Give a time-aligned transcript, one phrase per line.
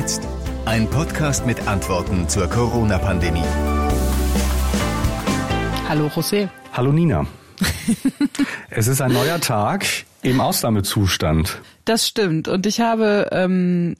[0.00, 0.26] jetzt?
[0.64, 3.44] Ein Podcast mit Antworten zur Corona-Pandemie.
[5.88, 6.48] Hallo José.
[6.72, 7.26] Hallo Nina.
[8.70, 9.84] es ist ein neuer Tag
[10.22, 11.60] im Ausnahmezustand.
[11.90, 12.46] Das stimmt.
[12.46, 13.96] Und ich habe ähm,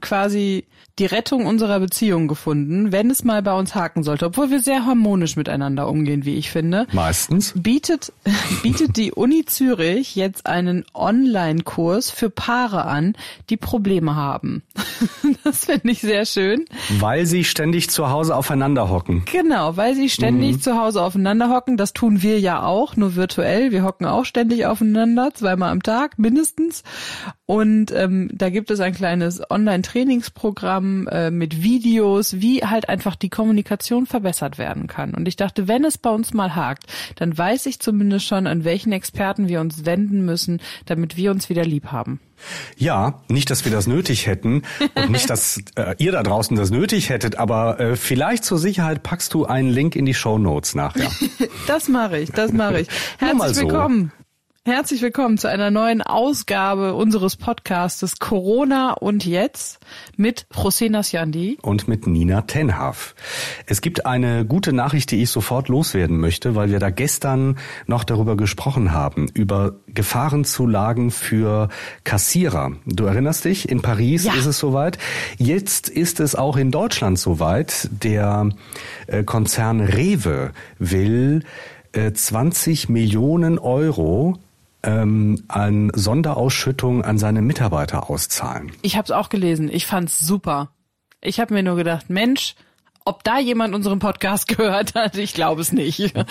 [0.00, 0.64] quasi
[0.98, 4.86] die Rettung unserer Beziehung gefunden, wenn es mal bei uns haken sollte, obwohl wir sehr
[4.86, 6.86] harmonisch miteinander umgehen, wie ich finde.
[6.92, 7.52] Meistens.
[7.56, 8.12] Bietet,
[8.62, 13.16] bietet die Uni Zürich jetzt einen Online-Kurs für Paare an,
[13.50, 14.62] die Probleme haben.
[15.42, 16.64] Das finde ich sehr schön.
[16.98, 19.24] Weil sie ständig zu Hause aufeinander hocken.
[19.30, 20.60] Genau, weil sie ständig mhm.
[20.60, 21.76] zu Hause aufeinander hocken.
[21.76, 23.70] Das tun wir ja auch, nur virtuell.
[23.70, 26.82] Wir hocken auch ständig aufeinander, zweimal am Tag mindestens.
[27.46, 33.28] Und ähm, da gibt es ein kleines Online-Trainingsprogramm äh, mit Videos, wie halt einfach die
[33.28, 35.12] Kommunikation verbessert werden kann.
[35.12, 36.84] Und ich dachte, wenn es bei uns mal hakt,
[37.16, 41.50] dann weiß ich zumindest schon, an welchen Experten wir uns wenden müssen, damit wir uns
[41.50, 42.18] wieder lieb haben.
[42.78, 44.62] Ja, nicht, dass wir das nötig hätten
[44.94, 49.02] und nicht, dass äh, ihr da draußen das nötig hättet, aber äh, vielleicht zur Sicherheit
[49.02, 51.10] packst du einen Link in die Show Notes nachher.
[51.66, 52.88] das mache ich, das mache ich.
[53.18, 53.62] Herzlich so.
[53.62, 54.12] willkommen
[54.66, 59.78] Herzlich willkommen zu einer neuen Ausgabe unseres Podcastes Corona und jetzt
[60.16, 63.14] mit José Nasjandi und mit Nina Tenhaf.
[63.66, 68.04] Es gibt eine gute Nachricht, die ich sofort loswerden möchte, weil wir da gestern noch
[68.04, 71.68] darüber gesprochen haben, über Gefahrenzulagen für
[72.04, 72.72] Kassierer.
[72.86, 74.32] Du erinnerst dich, in Paris ja.
[74.32, 74.96] ist es soweit.
[75.36, 77.90] Jetzt ist es auch in Deutschland soweit.
[77.90, 78.48] Der
[79.08, 81.42] äh, Konzern Rewe will
[81.92, 84.38] 20 äh, Millionen Euro
[84.84, 88.72] ähm, an Sonderausschüttung an seine Mitarbeiter auszahlen.
[88.82, 89.68] Ich habe es auch gelesen.
[89.72, 90.70] Ich fand's super.
[91.20, 92.54] Ich habe mir nur gedacht, Mensch,
[93.06, 96.14] ob da jemand unseren Podcast gehört hat, ich glaube es nicht.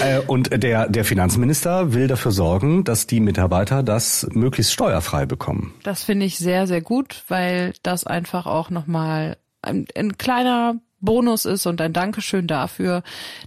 [0.00, 5.74] Äh, und der, der Finanzminister will dafür sorgen, dass die Mitarbeiter das möglichst steuerfrei bekommen.
[5.82, 11.44] Das finde ich sehr, sehr gut, weil das einfach auch nochmal ein, ein kleiner Bonus
[11.44, 13.02] ist und ein Dankeschön dafür,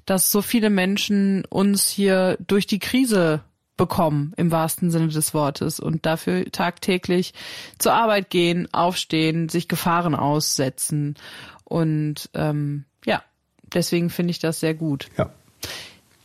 [0.05, 3.41] dass so viele Menschen uns hier durch die Krise
[3.79, 7.33] bekommen, im wahrsten Sinne des Wortes, und dafür tagtäglich
[7.79, 11.15] zur Arbeit gehen, aufstehen, sich Gefahren aussetzen.
[11.63, 13.23] Und ähm, ja,
[13.73, 15.07] deswegen finde ich das sehr gut.
[15.17, 15.31] Ja.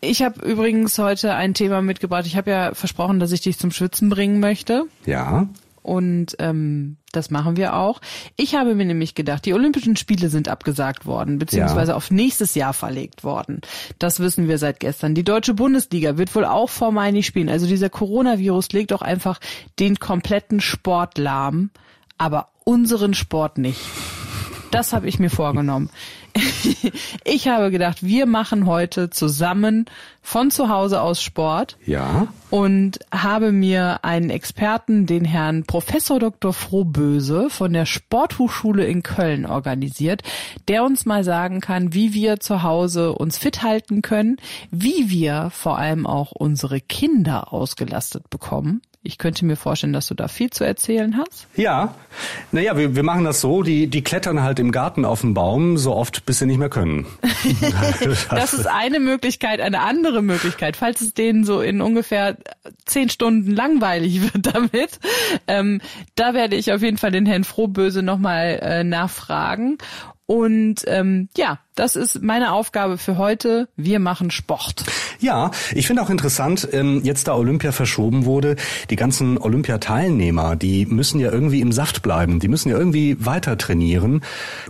[0.03, 2.27] Ich habe übrigens heute ein Thema mitgebracht.
[2.27, 4.85] Ich habe ja versprochen, dass ich dich zum Schwitzen bringen möchte.
[5.07, 5.49] Ja
[5.85, 8.01] und ähm, das machen wir auch.
[8.37, 11.97] Ich habe mir nämlich gedacht, die Olympischen Spiele sind abgesagt worden, beziehungsweise ja.
[11.97, 13.61] auf nächstes Jahr verlegt worden.
[13.99, 15.15] Das wissen wir seit gestern.
[15.15, 17.51] Die deutsche Bundesliga wird wohl auch vor Mai nicht spielen.
[17.51, 19.41] Also dieser Coronavirus legt doch einfach
[19.79, 21.71] den kompletten Sport lahm,
[22.17, 23.81] aber unseren Sport nicht.
[24.75, 25.89] Das habe ich mir vorgenommen.
[27.25, 29.87] ich habe gedacht, wir machen heute zusammen
[30.21, 31.77] von zu Hause aus Sport.
[31.87, 32.27] Ja.
[32.51, 36.53] Und habe mir einen Experten, den Herrn Professor Dr.
[36.53, 40.23] Frohböse von der Sporthochschule in Köln organisiert,
[40.69, 44.37] der uns mal sagen kann, wie wir zu Hause uns fit halten können,
[44.71, 50.15] wie wir vor allem auch unsere Kinder ausgelastet bekommen ich könnte mir vorstellen, dass du
[50.15, 51.47] da viel zu erzählen hast.
[51.57, 51.95] Ja,
[52.53, 55.77] naja, wir, wir machen das so, die, die klettern halt im Garten auf den Baum
[55.77, 57.07] so oft, bis sie nicht mehr können.
[58.31, 59.61] das ist eine Möglichkeit.
[59.61, 62.39] Eine andere Möglichkeit, falls es denen so in ungefähr
[62.87, 64.99] zehn Stunden langweilig wird damit,
[65.47, 65.83] ähm,
[66.15, 69.77] da werde ich auf jeden Fall den Herrn Frohböse nochmal äh, nachfragen.
[70.27, 73.69] Und ähm, ja, das ist meine Aufgabe für heute.
[73.77, 74.85] Wir machen Sport.
[75.19, 78.57] Ja, ich finde auch interessant, ähm, jetzt da Olympia verschoben wurde,
[78.91, 82.39] die ganzen Olympiateilnehmer, die müssen ja irgendwie im Saft bleiben.
[82.39, 84.23] Die müssen ja irgendwie weiter trainieren.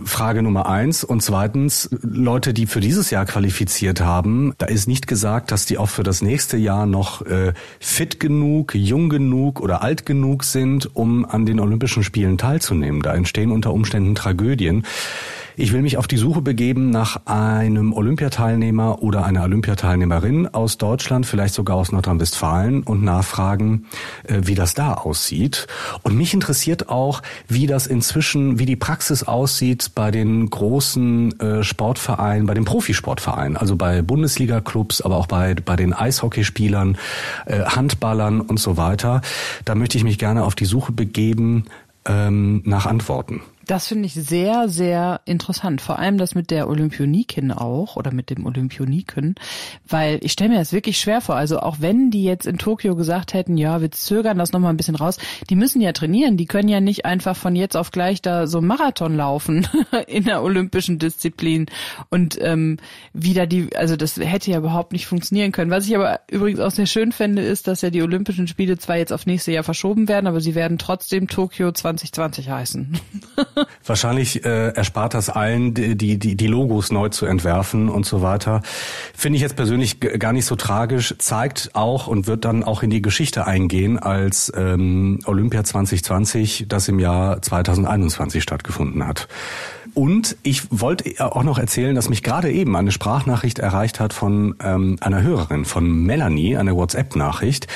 [0.03, 1.03] Frage Nummer eins.
[1.03, 5.77] Und zweitens, Leute, die für dieses Jahr qualifiziert haben, da ist nicht gesagt, dass die
[5.77, 10.95] auch für das nächste Jahr noch äh, fit genug, jung genug oder alt genug sind,
[10.95, 13.01] um an den Olympischen Spielen teilzunehmen.
[13.01, 14.85] Da entstehen unter Umständen Tragödien.
[15.57, 21.25] Ich will mich auf die Suche begeben nach einem Olympiateilnehmer oder einer Olympiateilnehmerin aus Deutschland,
[21.25, 23.87] vielleicht sogar aus Nordrhein-Westfalen und nachfragen,
[24.23, 25.67] äh, wie das da aussieht.
[26.03, 31.63] Und mich interessiert auch, wie das inzwischen, wie die Praxis aussieht bei den großen äh,
[31.65, 36.97] Sportvereinen, bei den Profisportvereinen, also bei Bundesliga-Clubs, aber auch bei, bei den Eishockeyspielern,
[37.45, 39.19] äh, Handballern und so weiter.
[39.65, 41.65] Da möchte ich mich gerne auf die Suche begeben
[42.05, 43.41] ähm, nach Antworten.
[43.67, 45.81] Das finde ich sehr, sehr interessant.
[45.81, 49.35] Vor allem das mit der Olympionikin auch oder mit dem Olympioniken,
[49.87, 51.35] weil ich stelle mir das wirklich schwer vor.
[51.35, 54.77] Also auch wenn die jetzt in Tokio gesagt hätten, ja, wir zögern das nochmal ein
[54.77, 55.17] bisschen raus,
[55.49, 56.37] die müssen ja trainieren.
[56.37, 59.67] Die können ja nicht einfach von jetzt auf gleich da so Marathon laufen
[60.07, 61.65] in der olympischen Disziplin
[62.09, 62.77] und ähm,
[63.13, 65.71] wieder die, also das hätte ja überhaupt nicht funktionieren können.
[65.71, 68.97] Was ich aber übrigens auch sehr schön fände, ist, dass ja die Olympischen Spiele zwar
[68.97, 72.99] jetzt auf nächstes Jahr verschoben werden, aber sie werden trotzdem Tokio 2020 heißen.
[73.85, 78.61] Wahrscheinlich äh, erspart das allen, die, die, die Logos neu zu entwerfen und so weiter.
[79.15, 82.89] Finde ich jetzt persönlich gar nicht so tragisch, zeigt auch und wird dann auch in
[82.89, 89.27] die Geschichte eingehen als ähm, Olympia 2020, das im Jahr 2021 stattgefunden hat.
[89.95, 94.55] Und ich wollte auch noch erzählen, dass mich gerade eben eine Sprachnachricht erreicht hat von
[94.61, 97.67] ähm, einer Hörerin, von Melanie, eine WhatsApp-Nachricht.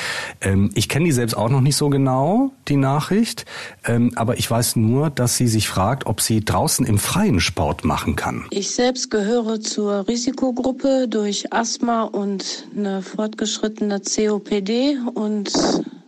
[0.41, 3.45] Ähm, ich kenne die selbst auch noch nicht so genau, die Nachricht,
[3.85, 7.85] ähm, aber ich weiß nur, dass sie sich fragt, ob sie draußen im freien Sport
[7.85, 8.45] machen kann.
[8.49, 15.53] Ich selbst gehöre zur Risikogruppe durch Asthma und eine fortgeschrittene COPD und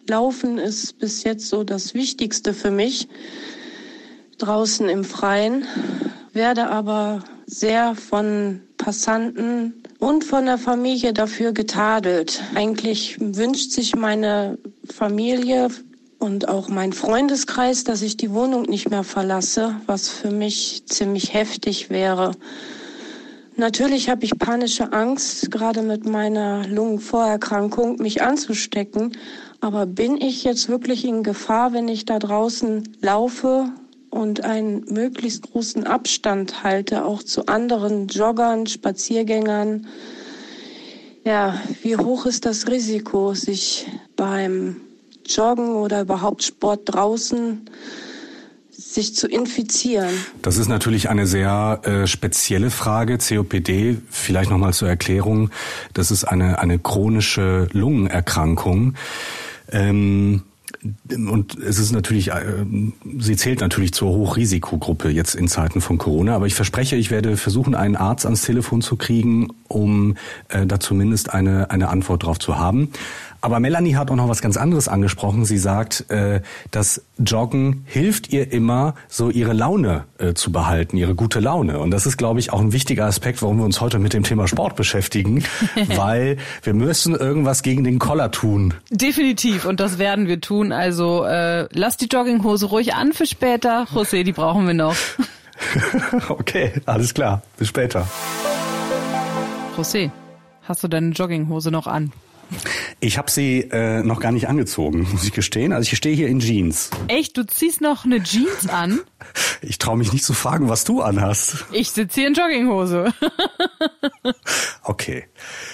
[0.09, 3.07] Laufen ist bis jetzt so das Wichtigste für mich
[4.41, 5.65] draußen im Freien,
[6.33, 12.41] werde aber sehr von Passanten und von der Familie dafür getadelt.
[12.55, 14.57] Eigentlich wünscht sich meine
[14.89, 15.67] Familie
[16.17, 21.33] und auch mein Freundeskreis, dass ich die Wohnung nicht mehr verlasse, was für mich ziemlich
[21.33, 22.31] heftig wäre.
[23.57, 29.17] Natürlich habe ich panische Angst, gerade mit meiner Lungenvorerkrankung, mich anzustecken.
[29.59, 33.69] Aber bin ich jetzt wirklich in Gefahr, wenn ich da draußen laufe
[34.11, 39.87] und einen möglichst großen Abstand halte, auch zu anderen Joggern, Spaziergängern.
[41.23, 44.75] Ja, wie hoch ist das Risiko, sich beim
[45.25, 47.69] Joggen oder überhaupt Sport draußen
[48.69, 50.13] sich zu infizieren?
[50.41, 53.17] Das ist natürlich eine sehr äh, spezielle Frage.
[53.17, 55.51] COPD, vielleicht nochmal zur Erklärung,
[55.93, 58.95] das ist eine, eine chronische Lungenerkrankung.
[59.71, 60.43] Ähm,
[61.09, 62.65] und es ist natürlich, äh,
[63.19, 66.35] sie zählt natürlich zur Hochrisikogruppe jetzt in Zeiten von Corona.
[66.35, 70.15] Aber ich verspreche, ich werde versuchen, einen Arzt ans Telefon zu kriegen, um
[70.49, 72.89] äh, da zumindest eine, eine Antwort drauf zu haben.
[73.41, 75.45] Aber Melanie hat auch noch was ganz anderes angesprochen.
[75.45, 81.15] Sie sagt, äh, dass Joggen hilft ihr immer, so ihre Laune äh, zu behalten, ihre
[81.15, 81.79] gute Laune.
[81.79, 84.21] Und das ist, glaube ich, auch ein wichtiger Aspekt, warum wir uns heute mit dem
[84.21, 85.43] Thema Sport beschäftigen,
[85.95, 88.75] weil wir müssen irgendwas gegen den Koller tun.
[88.91, 89.65] Definitiv.
[89.65, 90.71] Und das werden wir tun.
[90.71, 93.87] Also äh, lass die Jogginghose ruhig an für später.
[93.91, 94.95] José, die brauchen wir noch.
[96.29, 97.41] okay, alles klar.
[97.57, 98.07] Bis später.
[99.75, 100.11] José,
[100.63, 102.11] hast du deine Jogginghose noch an?
[102.99, 105.73] Ich habe sie äh, noch gar nicht angezogen, muss ich gestehen.
[105.73, 106.91] Also ich stehe hier in Jeans.
[107.07, 107.37] Echt?
[107.37, 108.99] Du ziehst noch eine Jeans an?
[109.63, 111.65] Ich traue mich nicht zu fragen, was du anhast.
[111.71, 113.13] Ich sitze hier in Jogginghose.
[114.83, 115.25] okay.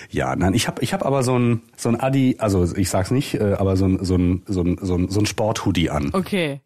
[0.09, 3.11] Ja, nein, ich habe ich hab aber so ein so ein Adi, also ich sag's
[3.11, 6.09] nicht, äh, aber so ein so ein so ein so ein, so ein Sporthoodie an.
[6.11, 6.59] Okay.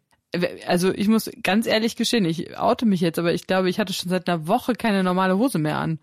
[0.66, 3.92] Also ich muss ganz ehrlich gestehen, ich oute mich jetzt, aber ich glaube, ich hatte
[3.92, 6.00] schon seit einer Woche keine normale Hose mehr an.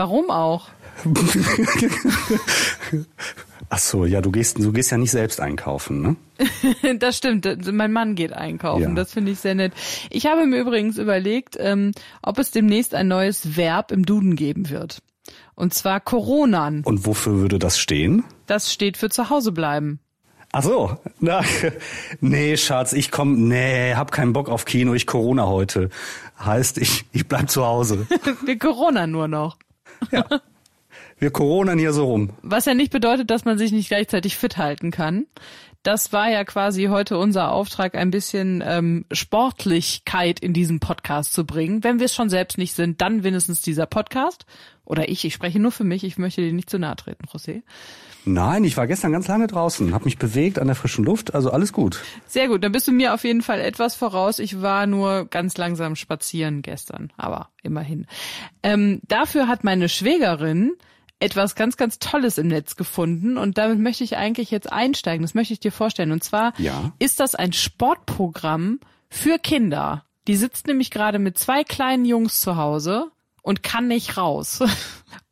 [0.00, 0.68] Warum auch?
[3.68, 6.16] Ach so, ja, du gehst, du gehst ja nicht selbst einkaufen, ne?
[6.98, 7.46] das stimmt.
[7.70, 8.82] Mein Mann geht einkaufen.
[8.82, 8.94] Ja.
[8.94, 9.74] Das finde ich sehr nett.
[10.08, 11.92] Ich habe mir übrigens überlegt, ähm,
[12.22, 15.02] ob es demnächst ein neues Verb im Duden geben wird.
[15.54, 16.82] Und zwar Coronan.
[16.82, 18.24] Und wofür würde das stehen?
[18.46, 20.00] Das steht für zu Hause bleiben.
[20.52, 21.42] Ach so, na,
[22.22, 25.90] nee, Schatz, ich komm, nee, hab keinen Bock auf Kino, ich Corona heute.
[26.42, 28.06] Heißt, ich, ich bleib zu Hause.
[28.46, 29.58] Wir Corona nur noch.
[30.10, 30.24] Ja.
[31.18, 32.30] Wir Coronan hier so rum.
[32.42, 35.26] Was ja nicht bedeutet, dass man sich nicht gleichzeitig fit halten kann.
[35.82, 41.44] Das war ja quasi heute unser Auftrag, ein bisschen ähm, Sportlichkeit in diesen Podcast zu
[41.44, 41.84] bringen.
[41.84, 44.46] Wenn wir es schon selbst nicht sind, dann wenigstens dieser Podcast.
[44.84, 47.62] Oder ich, ich spreche nur für mich, ich möchte dir nicht zu nahe treten, José.
[48.24, 51.50] Nein, ich war gestern ganz lange draußen, habe mich bewegt an der frischen Luft, also
[51.50, 52.00] alles gut.
[52.26, 54.38] Sehr gut, dann bist du mir auf jeden Fall etwas voraus.
[54.38, 58.06] Ich war nur ganz langsam spazieren gestern, aber immerhin.
[58.62, 60.72] Ähm, dafür hat meine Schwägerin
[61.18, 65.22] etwas ganz, ganz Tolles im Netz gefunden und damit möchte ich eigentlich jetzt einsteigen.
[65.22, 66.12] Das möchte ich dir vorstellen.
[66.12, 66.92] Und zwar ja.
[66.98, 70.04] ist das ein Sportprogramm für Kinder.
[70.28, 73.10] Die sitzt nämlich gerade mit zwei kleinen Jungs zu Hause
[73.42, 74.60] und kann nicht raus.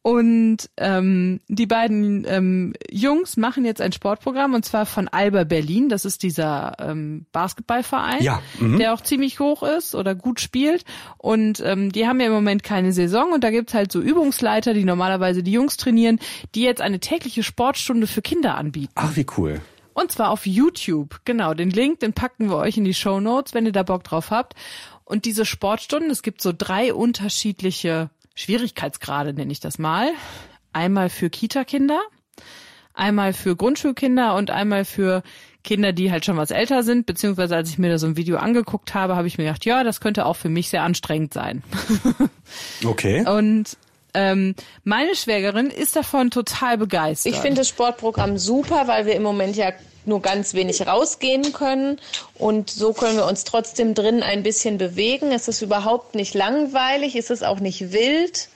[0.00, 5.90] Und ähm, die beiden ähm, Jungs machen jetzt ein Sportprogramm und zwar von Alba Berlin.
[5.90, 8.78] Das ist dieser ähm, Basketballverein, ja, mhm.
[8.78, 10.86] der auch ziemlich hoch ist oder gut spielt.
[11.18, 14.72] Und ähm, die haben ja im Moment keine Saison und da gibt's halt so Übungsleiter,
[14.72, 16.20] die normalerweise die Jungs trainieren,
[16.54, 18.92] die jetzt eine tägliche Sportstunde für Kinder anbieten.
[18.94, 19.60] Ach, wie cool.
[19.92, 21.20] Und zwar auf YouTube.
[21.24, 24.04] Genau, den Link, den packen wir euch in die Show Notes, wenn ihr da Bock
[24.04, 24.54] drauf habt.
[25.08, 30.10] Und diese Sportstunden, es gibt so drei unterschiedliche Schwierigkeitsgrade, nenne ich das mal.
[30.74, 31.98] Einmal für Kita-Kinder,
[32.92, 35.22] einmal für Grundschulkinder und einmal für
[35.64, 38.36] Kinder, die halt schon was älter sind, beziehungsweise als ich mir da so ein Video
[38.36, 41.62] angeguckt habe, habe ich mir gedacht, ja, das könnte auch für mich sehr anstrengend sein.
[42.84, 43.26] okay.
[43.26, 43.78] Und
[44.12, 47.32] ähm, meine Schwägerin ist davon total begeistert.
[47.32, 49.72] Ich finde das Sportprogramm super, weil wir im Moment ja
[50.08, 52.00] nur ganz wenig rausgehen können
[52.34, 55.30] und so können wir uns trotzdem drin ein bisschen bewegen.
[55.30, 58.48] Es ist überhaupt nicht langweilig, es ist auch nicht wild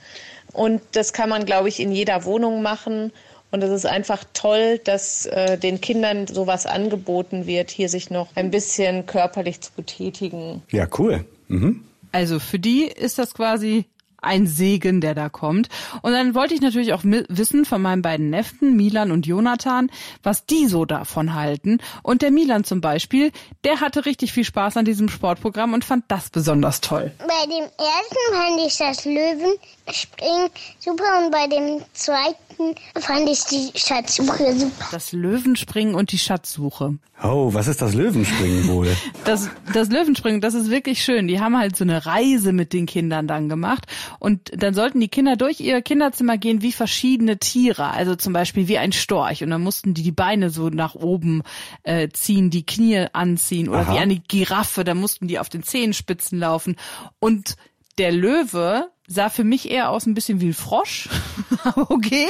[0.52, 3.12] und das kann man, glaube ich, in jeder Wohnung machen.
[3.50, 8.28] Und es ist einfach toll, dass äh, den Kindern sowas angeboten wird, hier sich noch
[8.34, 10.62] ein bisschen körperlich zu betätigen.
[10.70, 11.26] Ja, cool.
[11.48, 11.84] Mhm.
[12.12, 13.84] Also für die ist das quasi
[14.22, 15.68] ein Segen, der da kommt.
[16.02, 19.90] Und dann wollte ich natürlich auch wissen von meinen beiden Neffen, Milan und Jonathan,
[20.22, 21.78] was die so davon halten.
[22.02, 23.32] Und der Milan zum Beispiel,
[23.64, 27.12] der hatte richtig viel Spaß an diesem Sportprogramm und fand das besonders toll.
[27.18, 32.51] Bei dem ersten fand ich das Löwenspringen super und bei dem zweiten
[32.98, 34.86] fand ich die Schatzsuche super.
[34.90, 36.98] Das Löwenspringen und die Schatzsuche.
[37.22, 38.88] Oh, was ist das Löwenspringen wohl?
[39.24, 41.28] Das, das Löwenspringen, das ist wirklich schön.
[41.28, 43.86] Die haben halt so eine Reise mit den Kindern dann gemacht.
[44.18, 47.90] Und dann sollten die Kinder durch ihr Kinderzimmer gehen wie verschiedene Tiere.
[47.90, 49.44] Also zum Beispiel wie ein Storch.
[49.44, 51.42] Und dann mussten die die Beine so nach oben
[51.84, 53.68] äh, ziehen, die Knie anziehen.
[53.68, 53.94] Oder Aha.
[53.94, 54.82] wie eine Giraffe.
[54.82, 56.76] Da mussten die auf den Zehenspitzen laufen.
[57.20, 57.56] Und
[57.98, 61.08] der Löwe sah für mich eher aus ein bisschen wie ein Frosch.
[61.88, 62.26] okay.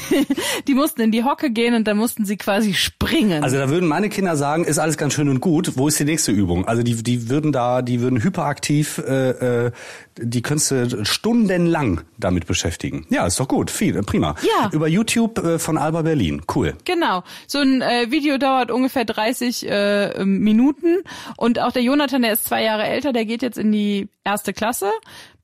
[0.68, 3.42] die mussten in die Hocke gehen und dann mussten sie quasi springen.
[3.42, 5.76] Also da würden meine Kinder sagen, ist alles ganz schön und gut.
[5.76, 6.66] Wo ist die nächste Übung?
[6.66, 9.70] Also die, die würden da, die würden hyperaktiv, äh, äh,
[10.16, 13.06] die könntest du stundenlang damit beschäftigen.
[13.10, 14.34] Ja, ist doch gut, viel, prima.
[14.42, 14.70] Ja.
[14.72, 16.74] Über YouTube äh, von Alba Berlin, cool.
[16.84, 17.22] Genau.
[17.46, 20.96] So ein äh, Video dauert ungefähr 30 äh, Minuten
[21.36, 24.52] und auch der Jonathan, der ist zwei Jahre älter, der geht jetzt in die erste
[24.52, 24.90] Klasse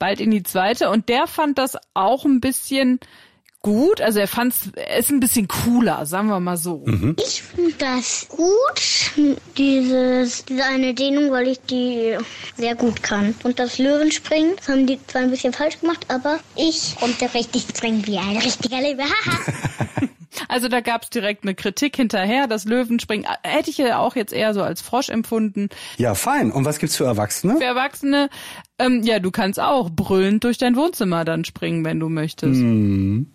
[0.04, 3.00] bald in die zweite und der fand das auch ein bisschen
[3.62, 4.02] gut.
[4.02, 4.66] Also er fand es
[4.98, 6.82] ist ein bisschen cooler, sagen wir mal so.
[6.84, 7.16] Mhm.
[7.18, 8.82] Ich finde das gut,
[9.56, 12.18] dieses, diese eine Dehnung, weil ich die
[12.54, 13.34] sehr gut kann.
[13.44, 17.62] Und das Löwenspringen, das haben die zwar ein bisschen falsch gemacht, aber ich konnte richtig
[17.74, 19.04] springen wie ein richtiger Löwe.
[20.48, 22.46] Also da gab's direkt eine Kritik hinterher.
[22.46, 25.68] Das Löwenspringen hätte ich ja auch jetzt eher so als Frosch empfunden.
[25.96, 26.50] Ja, fein.
[26.50, 27.56] Und was gibt's für Erwachsene?
[27.56, 28.28] Für Erwachsene,
[28.78, 32.60] ähm, ja, du kannst auch brüllend durch dein Wohnzimmer dann springen, wenn du möchtest.
[32.60, 33.26] Mm.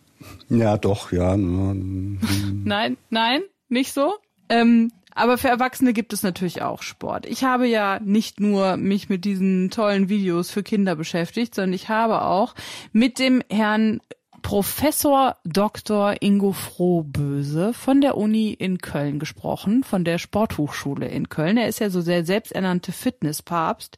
[0.49, 1.35] Ja, doch, ja.
[1.37, 4.15] nein, nein, nicht so.
[4.49, 7.25] Ähm, aber für Erwachsene gibt es natürlich auch Sport.
[7.25, 11.89] Ich habe ja nicht nur mich mit diesen tollen Videos für Kinder beschäftigt, sondern ich
[11.89, 12.55] habe auch
[12.93, 13.99] mit dem Herrn
[14.41, 16.15] Professor Dr.
[16.21, 21.57] Ingo Frohböse von der Uni in Köln gesprochen, von der Sporthochschule in Köln.
[21.57, 23.97] Er ist ja so sehr selbsternannte Fitnesspapst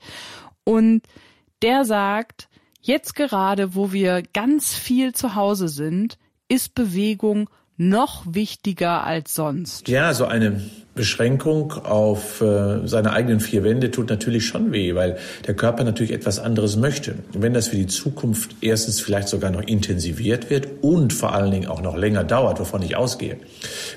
[0.64, 1.02] und
[1.62, 2.50] der sagt,
[2.82, 6.18] jetzt gerade, wo wir ganz viel zu Hause sind,
[6.48, 9.88] ist Bewegung noch wichtiger als sonst.
[9.88, 10.62] Ja, so eine
[10.94, 15.18] Beschränkung auf äh, seine eigenen vier Wände tut natürlich schon weh, weil
[15.48, 17.16] der Körper natürlich etwas anderes möchte.
[17.32, 21.68] Wenn das für die Zukunft erstens vielleicht sogar noch intensiviert wird und vor allen Dingen
[21.68, 23.38] auch noch länger dauert, wovon ich ausgehe,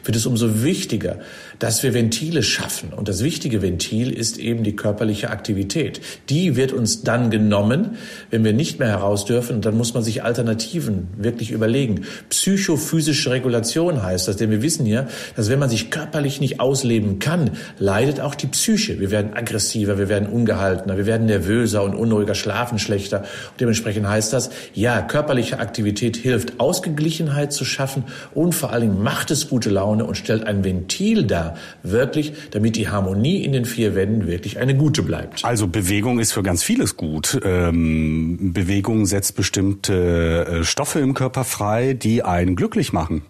[0.05, 1.19] wird es umso wichtiger,
[1.59, 2.93] dass wir Ventile schaffen.
[2.93, 6.01] Und das wichtige Ventil ist eben die körperliche Aktivität.
[6.29, 7.97] Die wird uns dann genommen,
[8.31, 9.57] wenn wir nicht mehr heraus dürfen.
[9.57, 12.03] Und dann muss man sich Alternativen wirklich überlegen.
[12.29, 16.85] Psychophysische Regulation heißt das, denn wir wissen ja, dass wenn man sich körperlich nicht aus
[16.95, 19.01] ausleben kann, leidet auch die Psyche.
[19.01, 23.21] Wir werden aggressiver, wir werden ungehaltener, wir werden nervöser und unruhiger, schlafen schlechter.
[23.21, 29.03] Und dementsprechend heißt das, ja, körperliche Aktivität hilft, Ausgeglichenheit zu schaffen und vor allen Dingen
[29.03, 33.65] macht es gute Laune und stellt ein Ventil dar, wirklich, damit die Harmonie in den
[33.65, 35.45] vier Wänden wirklich eine gute bleibt.
[35.45, 37.41] Also Bewegung ist für ganz vieles gut.
[37.45, 43.23] Ähm, Bewegung setzt bestimmte äh, Stoffe im Körper frei, die einen glücklich machen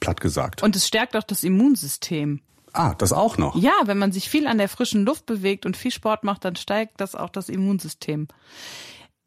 [0.00, 0.62] platt gesagt.
[0.62, 2.40] Und es stärkt auch das Immunsystem.
[2.74, 3.54] Ah, das auch noch.
[3.56, 6.56] Ja, wenn man sich viel an der frischen Luft bewegt und viel Sport macht, dann
[6.56, 8.26] steigt das auch das Immunsystem.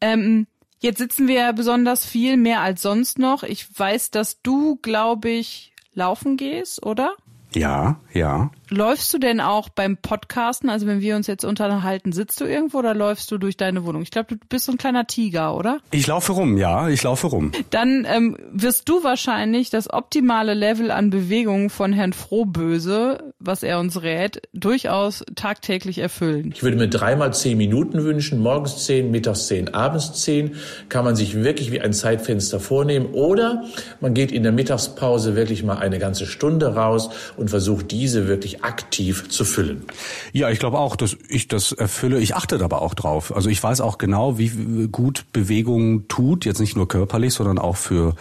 [0.02, 0.46] Ähm,
[0.80, 3.42] jetzt sitzen wir ja besonders viel, mehr als sonst noch.
[3.42, 7.16] Ich weiß, dass du, glaube ich, laufen gehst, oder?
[7.54, 8.50] Ja, ja.
[8.70, 12.78] Läufst du denn auch beim Podcasten, also wenn wir uns jetzt unterhalten, sitzt du irgendwo
[12.78, 14.02] oder läufst du durch deine Wohnung?
[14.02, 15.78] Ich glaube, du bist so ein kleiner Tiger, oder?
[15.90, 17.52] Ich laufe rum, ja, ich laufe rum.
[17.70, 23.78] Dann ähm, wirst du wahrscheinlich das optimale Level an Bewegung von Herrn Frohböse, was er
[23.78, 26.52] uns rät, durchaus tagtäglich erfüllen.
[26.54, 30.56] Ich würde mir dreimal zehn Minuten wünschen, morgens zehn, mittags zehn, abends zehn.
[30.90, 33.06] Kann man sich wirklich wie ein Zeitfenster vornehmen.
[33.12, 33.64] Oder
[34.02, 37.08] man geht in der Mittagspause wirklich mal eine ganze Stunde raus
[37.38, 39.84] und versuche diese wirklich aktiv zu füllen.
[40.32, 42.20] Ja, ich glaube auch, dass ich das erfülle.
[42.20, 43.34] Ich achte aber auch drauf.
[43.34, 47.76] Also ich weiß auch genau, wie gut Bewegung tut, jetzt nicht nur körperlich, sondern auch
[47.76, 48.14] für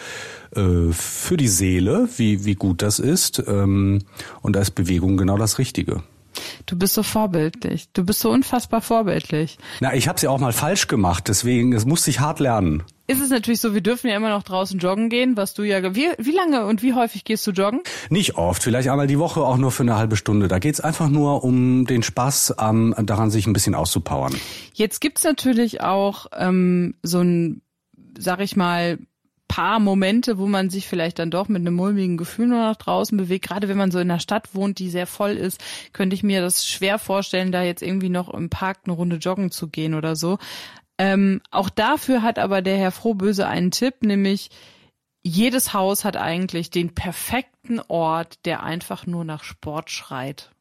[0.56, 3.44] äh, für die Seele, wie wie gut das ist.
[3.48, 4.04] Ähm,
[4.42, 6.04] und da ist Bewegung genau das Richtige.
[6.66, 7.90] Du bist so vorbildlich.
[7.94, 9.58] Du bist so unfassbar vorbildlich.
[9.80, 12.84] Na, ich habe sie ja auch mal falsch gemacht, deswegen, es musste ich hart lernen.
[13.10, 15.96] Ist es natürlich so, wir dürfen ja immer noch draußen joggen gehen, was du ja,
[15.96, 17.80] wie, wie lange und wie häufig gehst du joggen?
[18.10, 20.50] Nicht oft, vielleicht einmal die Woche, auch nur für eine halbe Stunde.
[20.50, 24.36] Da geht's einfach nur um den Spaß ähm, daran, sich ein bisschen auszupowern.
[24.74, 27.62] Jetzt gibt's natürlich auch ähm, so ein,
[28.18, 29.00] sag ich mal,
[29.48, 33.18] paar Momente, wo man sich vielleicht dann doch mit einem mulmigen Gefühl nur nach draußen
[33.18, 33.48] bewegt.
[33.48, 36.42] Gerade wenn man so in einer Stadt wohnt, die sehr voll ist, könnte ich mir
[36.42, 40.16] das schwer vorstellen, da jetzt irgendwie noch im Park eine Runde joggen zu gehen oder
[40.16, 40.38] so.
[40.98, 44.50] Ähm, auch dafür hat aber der Herr Frohböse einen Tipp, nämlich
[45.24, 50.52] jedes Haus hat eigentlich den perfekten Ort, der einfach nur nach Sport schreit.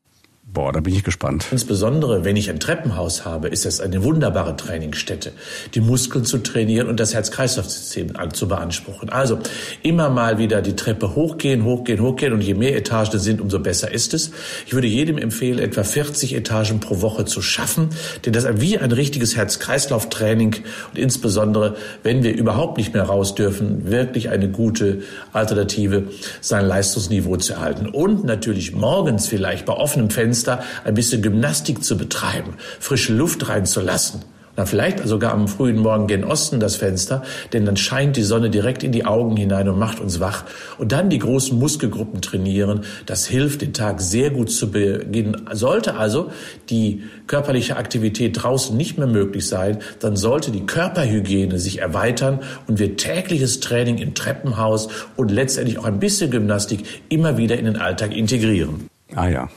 [0.48, 1.46] Boah, da bin ich gespannt.
[1.50, 5.32] Insbesondere, wenn ich ein Treppenhaus habe, ist das eine wunderbare Trainingsstätte,
[5.74, 9.08] die Muskeln zu trainieren und das Herz-Kreislauf-System zu beanspruchen.
[9.10, 9.40] Also
[9.82, 13.92] immer mal wieder die Treppe hochgehen, hochgehen, hochgehen und je mehr Etagen sind, umso besser
[13.92, 14.30] ist es.
[14.66, 17.90] Ich würde jedem empfehlen, etwa 40 Etagen pro Woche zu schaffen,
[18.24, 20.54] denn das ist wie ein richtiges Herz-Kreislauf-Training
[20.92, 21.74] und insbesondere,
[22.04, 26.04] wenn wir überhaupt nicht mehr raus dürfen, wirklich eine gute Alternative,
[26.40, 27.86] sein Leistungsniveau zu erhalten.
[27.88, 33.48] Und natürlich morgens vielleicht bei offenem Fenster Fenster ein bisschen Gymnastik zu betreiben, frische Luft
[33.48, 34.20] reinzulassen.
[34.58, 38.48] Na, vielleicht sogar am frühen Morgen gen Osten das Fenster, denn dann scheint die Sonne
[38.48, 40.44] direkt in die Augen hinein und macht uns wach.
[40.78, 42.80] Und dann die großen Muskelgruppen trainieren.
[43.04, 45.46] Das hilft, den Tag sehr gut zu beginnen.
[45.52, 46.30] Sollte also
[46.70, 52.78] die körperliche Aktivität draußen nicht mehr möglich sein, dann sollte die Körperhygiene sich erweitern und
[52.78, 57.76] wir tägliches Training im Treppenhaus und letztendlich auch ein bisschen Gymnastik immer wieder in den
[57.76, 58.88] Alltag integrieren.
[59.14, 59.48] Ah ja,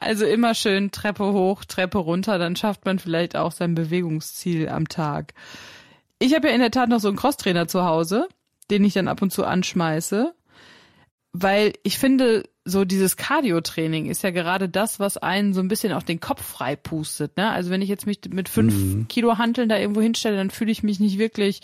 [0.00, 4.88] also immer schön Treppe hoch, Treppe runter, dann schafft man vielleicht auch sein Bewegungsziel am
[4.88, 5.34] Tag.
[6.18, 8.28] Ich habe ja in der Tat noch so einen Crosstrainer zu Hause,
[8.70, 10.34] den ich dann ab und zu anschmeiße,
[11.32, 15.92] weil ich finde, so dieses Cardio-Training ist ja gerade das, was einen so ein bisschen
[15.92, 17.36] auch den Kopf frei pustet.
[17.36, 17.50] Ne?
[17.50, 19.08] Also wenn ich jetzt mich mit fünf mhm.
[19.08, 21.60] Kilo Hanteln da irgendwo hinstelle, dann fühle ich mich nicht wirklich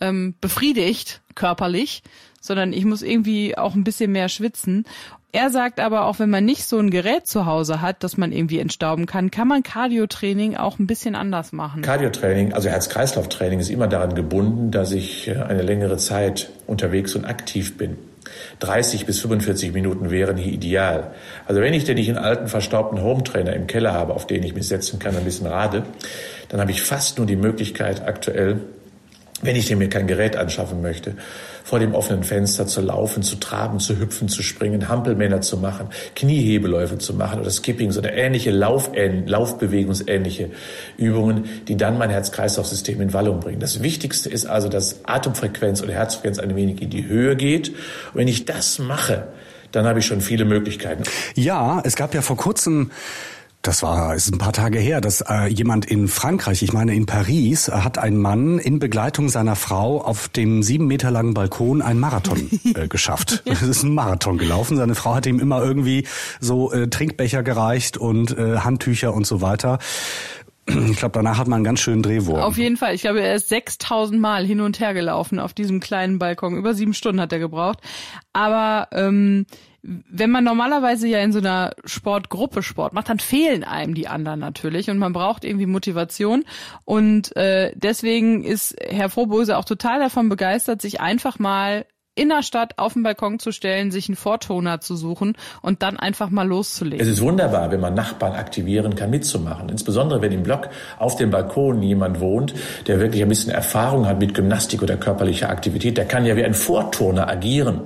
[0.00, 2.02] ähm, befriedigt körperlich,
[2.40, 4.84] sondern ich muss irgendwie auch ein bisschen mehr schwitzen.
[5.32, 8.32] Er sagt aber, auch wenn man nicht so ein Gerät zu Hause hat, dass man
[8.32, 11.82] irgendwie entstauben kann, kann man Cardiotraining auch ein bisschen anders machen.
[11.82, 17.26] Cardiotraining, also Herz-Kreislauf-Training ist immer daran gebunden, dass ich äh, eine längere Zeit unterwegs und
[17.26, 17.96] aktiv bin.
[18.58, 21.12] 30 bis 45 Minuten wären hier ideal.
[21.46, 24.54] Also wenn ich denn nicht einen alten, verstaubten Hometrainer im Keller habe, auf den ich
[24.54, 25.84] mich setzen kann, ein bisschen rade,
[26.48, 28.60] dann habe ich fast nur die Möglichkeit aktuell,
[29.42, 31.14] wenn ich mir kein Gerät anschaffen möchte,
[31.64, 35.88] vor dem offenen Fenster zu laufen, zu traben, zu hüpfen, zu springen, Hampelmänner zu machen,
[36.16, 38.90] Kniehebeläufe zu machen oder Skipping, oder ähnliche Lauf
[39.26, 40.50] Laufbewegungsähnliche
[40.96, 43.60] Übungen, die dann mein Herz-Kreislauf-System in Wallung bringen.
[43.60, 47.70] Das Wichtigste ist also, dass Atemfrequenz oder Herzfrequenz ein wenig in die Höhe geht.
[47.70, 47.76] Und
[48.14, 49.28] wenn ich das mache,
[49.72, 51.04] dann habe ich schon viele Möglichkeiten.
[51.34, 52.90] Ja, es gab ja vor kurzem
[53.62, 57.06] das war ist ein paar Tage her, dass äh, jemand in Frankreich, ich meine in
[57.06, 61.82] Paris, äh, hat ein Mann in Begleitung seiner Frau auf dem sieben Meter langen Balkon
[61.82, 63.42] einen Marathon äh, geschafft.
[63.44, 64.76] Es ist ein Marathon gelaufen.
[64.76, 66.06] Seine Frau hat ihm immer irgendwie
[66.40, 69.78] so äh, Trinkbecher gereicht und äh, Handtücher und so weiter.
[70.66, 72.40] Ich glaube, danach hat man einen ganz schönen Drehwurm.
[72.40, 72.94] Auf jeden Fall.
[72.94, 76.56] Ich glaube, er ist 6000 Mal hin und her gelaufen auf diesem kleinen Balkon.
[76.56, 77.78] Über sieben Stunden hat er gebraucht.
[78.32, 79.46] Aber ähm,
[79.82, 84.40] wenn man normalerweise ja in so einer Sportgruppe Sport macht, dann fehlen einem die anderen
[84.40, 86.44] natürlich und man braucht irgendwie Motivation.
[86.84, 92.42] Und äh, deswegen ist Herr Frohbose auch total davon begeistert, sich einfach mal in der
[92.42, 96.46] Stadt auf den Balkon zu stellen, sich einen Vortoner zu suchen und dann einfach mal
[96.46, 97.00] loszulegen.
[97.00, 99.68] Es ist wunderbar, wenn man Nachbarn aktivieren kann, mitzumachen.
[99.68, 102.52] Insbesondere wenn im Block auf dem Balkon jemand wohnt,
[102.86, 105.96] der wirklich ein bisschen Erfahrung hat mit Gymnastik oder körperlicher Aktivität.
[105.96, 107.80] Der kann ja wie ein Vortoner agieren.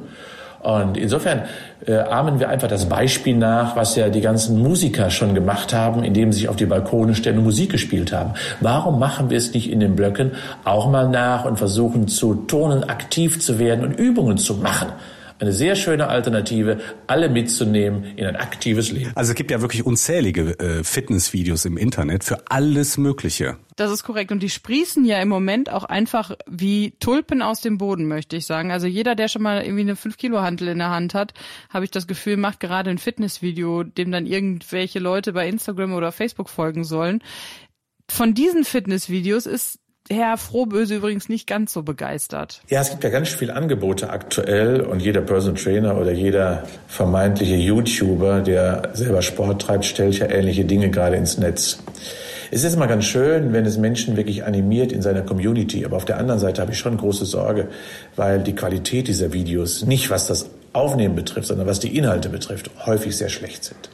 [0.64, 1.42] Und insofern
[1.86, 6.04] äh, ahmen wir einfach das Beispiel nach, was ja die ganzen Musiker schon gemacht haben,
[6.04, 8.32] indem sie sich auf die Balkone stellen und Musik gespielt haben.
[8.60, 10.32] Warum machen wir es nicht in den Blöcken
[10.64, 14.88] auch mal nach und versuchen zu tonen, aktiv zu werden und Übungen zu machen?
[15.38, 19.12] Eine sehr schöne Alternative, alle mitzunehmen in ein aktives Leben.
[19.14, 23.56] Also es gibt ja wirklich unzählige äh, Fitnessvideos im Internet für alles Mögliche.
[23.76, 24.30] Das ist korrekt.
[24.30, 28.46] Und die sprießen ja im Moment auch einfach wie Tulpen aus dem Boden, möchte ich
[28.46, 28.70] sagen.
[28.70, 31.34] Also jeder, der schon mal irgendwie eine 5-Kilo-Hantel in der Hand hat,
[31.70, 36.12] habe ich das Gefühl, macht gerade ein Fitnessvideo, dem dann irgendwelche Leute bei Instagram oder
[36.12, 37.20] Facebook folgen sollen.
[38.08, 42.60] Von diesen Fitnessvideos ist Herr Frohböse übrigens nicht ganz so begeistert.
[42.68, 47.54] Ja, es gibt ja ganz viele Angebote aktuell und jeder Personal Trainer oder jeder vermeintliche
[47.54, 51.78] YouTuber, der selber Sport treibt, stellt ja ähnliche Dinge gerade ins Netz.
[52.50, 55.84] Es ist immer ganz schön, wenn es Menschen wirklich animiert in seiner Community.
[55.86, 57.68] Aber auf der anderen Seite habe ich schon große Sorge,
[58.14, 62.70] weil die Qualität dieser Videos nicht was das Aufnehmen betrifft, sondern was die Inhalte betrifft,
[62.84, 63.88] häufig sehr schlecht sind.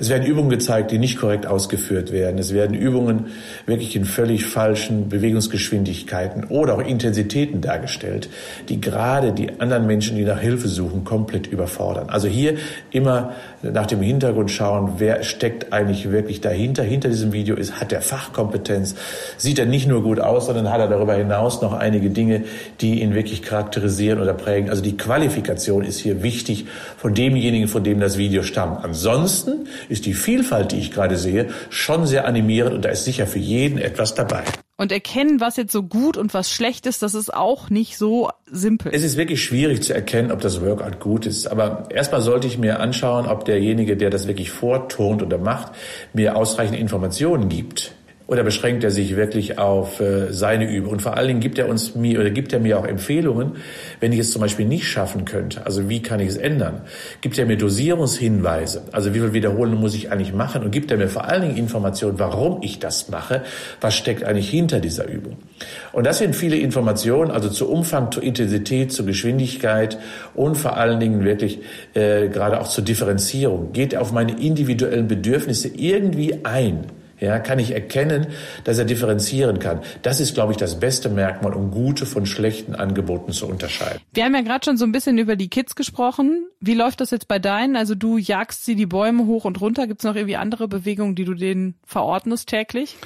[0.00, 2.38] Es werden Übungen gezeigt, die nicht korrekt ausgeführt werden.
[2.38, 3.26] Es werden Übungen
[3.66, 8.30] wirklich in völlig falschen Bewegungsgeschwindigkeiten oder auch Intensitäten dargestellt,
[8.70, 12.08] die gerade die anderen Menschen, die nach Hilfe suchen, komplett überfordern.
[12.08, 12.54] Also hier
[12.90, 13.32] immer
[13.62, 16.82] nach dem Hintergrund schauen, wer steckt eigentlich wirklich dahinter.
[16.82, 18.94] Hinter diesem Video ist, hat er Fachkompetenz,
[19.36, 22.44] sieht er nicht nur gut aus, sondern hat er darüber hinaus noch einige Dinge,
[22.80, 24.70] die ihn wirklich charakterisieren oder prägen.
[24.70, 26.64] Also die Qualifikation ist hier wichtig
[26.96, 28.82] von demjenigen, von dem das Video stammt.
[28.82, 33.26] Ansonsten ist die Vielfalt, die ich gerade sehe, schon sehr animierend und da ist sicher
[33.26, 34.44] für jeden etwas dabei.
[34.80, 38.30] Und erkennen, was jetzt so gut und was schlecht ist, das ist auch nicht so
[38.50, 38.90] simpel.
[38.94, 41.48] Es ist wirklich schwierig zu erkennen, ob das Workout gut ist.
[41.48, 45.72] Aber erstmal sollte ich mir anschauen, ob derjenige, der das wirklich vorturnt oder macht,
[46.14, 47.92] mir ausreichend Informationen gibt.
[48.30, 50.92] Oder beschränkt er sich wirklich auf äh, seine Übung?
[50.92, 53.56] Und vor allen Dingen gibt er uns mir oder gibt er mir auch Empfehlungen,
[53.98, 55.66] wenn ich es zum Beispiel nicht schaffen könnte.
[55.66, 56.82] Also wie kann ich es ändern?
[57.22, 58.82] Gibt er mir Dosierungshinweise?
[58.92, 60.62] Also wie viel Wiederholungen muss ich eigentlich machen?
[60.62, 63.42] Und gibt er mir vor allen Dingen Informationen, warum ich das mache?
[63.80, 65.36] Was steckt eigentlich hinter dieser Übung?
[65.90, 69.98] Und das sind viele Informationen, also zu Umfang, zur Intensität, zur Geschwindigkeit
[70.36, 71.62] und vor allen Dingen wirklich
[71.94, 73.72] äh, gerade auch zur Differenzierung.
[73.72, 76.99] Geht auf meine individuellen Bedürfnisse irgendwie ein?
[77.20, 78.28] Ja, kann ich erkennen,
[78.64, 79.80] dass er differenzieren kann.
[80.02, 84.00] Das ist, glaube ich, das beste Merkmal, um gute von schlechten Angeboten zu unterscheiden.
[84.14, 86.46] Wir haben ja gerade schon so ein bisschen über die Kids gesprochen.
[86.60, 87.76] Wie läuft das jetzt bei deinen?
[87.76, 89.86] Also du jagst sie die Bäume hoch und runter.
[89.86, 92.96] Gibt es noch irgendwie andere Bewegungen, die du denen verordnest täglich?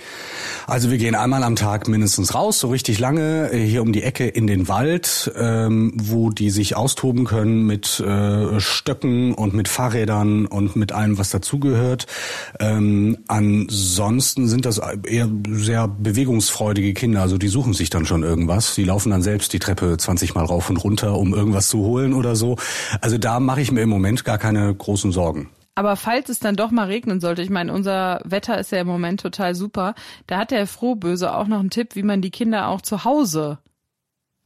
[0.66, 4.03] Also wir gehen einmal am Tag mindestens raus, so richtig lange, äh, hier um die
[4.03, 9.68] Ecke in den Wald, ähm, wo die sich austoben können mit äh, Stöcken und mit
[9.68, 12.07] Fahrrädern und mit allem, was dazugehört.
[12.61, 14.03] Ähm, ansonsten
[14.46, 18.74] sind das eher sehr bewegungsfreudige Kinder, also die suchen sich dann schon irgendwas.
[18.74, 22.14] Die laufen dann selbst die Treppe 20 Mal rauf und runter, um irgendwas zu holen
[22.14, 22.56] oder so.
[23.00, 25.50] Also da mache ich mir im Moment gar keine großen Sorgen.
[25.74, 28.86] Aber falls es dann doch mal regnen sollte, ich meine, unser Wetter ist ja im
[28.86, 29.94] Moment total super,
[30.26, 33.58] da hat der Frohböse auch noch einen Tipp, wie man die Kinder auch zu Hause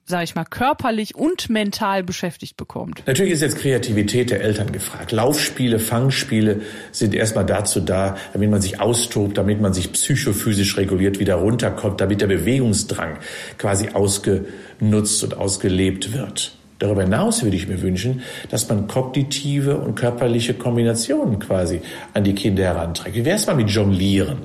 [0.09, 3.03] sag ich mal, körperlich und mental beschäftigt bekommt.
[3.07, 5.13] Natürlich ist jetzt Kreativität der Eltern gefragt.
[5.13, 11.19] Laufspiele, Fangspiele sind erstmal dazu da, damit man sich austobt, damit man sich psychophysisch reguliert,
[11.19, 13.19] wieder runterkommt, damit der Bewegungsdrang
[13.59, 16.55] quasi ausgenutzt und ausgelebt wird.
[16.79, 21.81] Darüber hinaus würde ich mir wünschen, dass man kognitive und körperliche Kombinationen quasi
[22.15, 23.17] an die Kinder heranträgt.
[23.17, 24.39] Wie wäre es mal mit Jonglieren?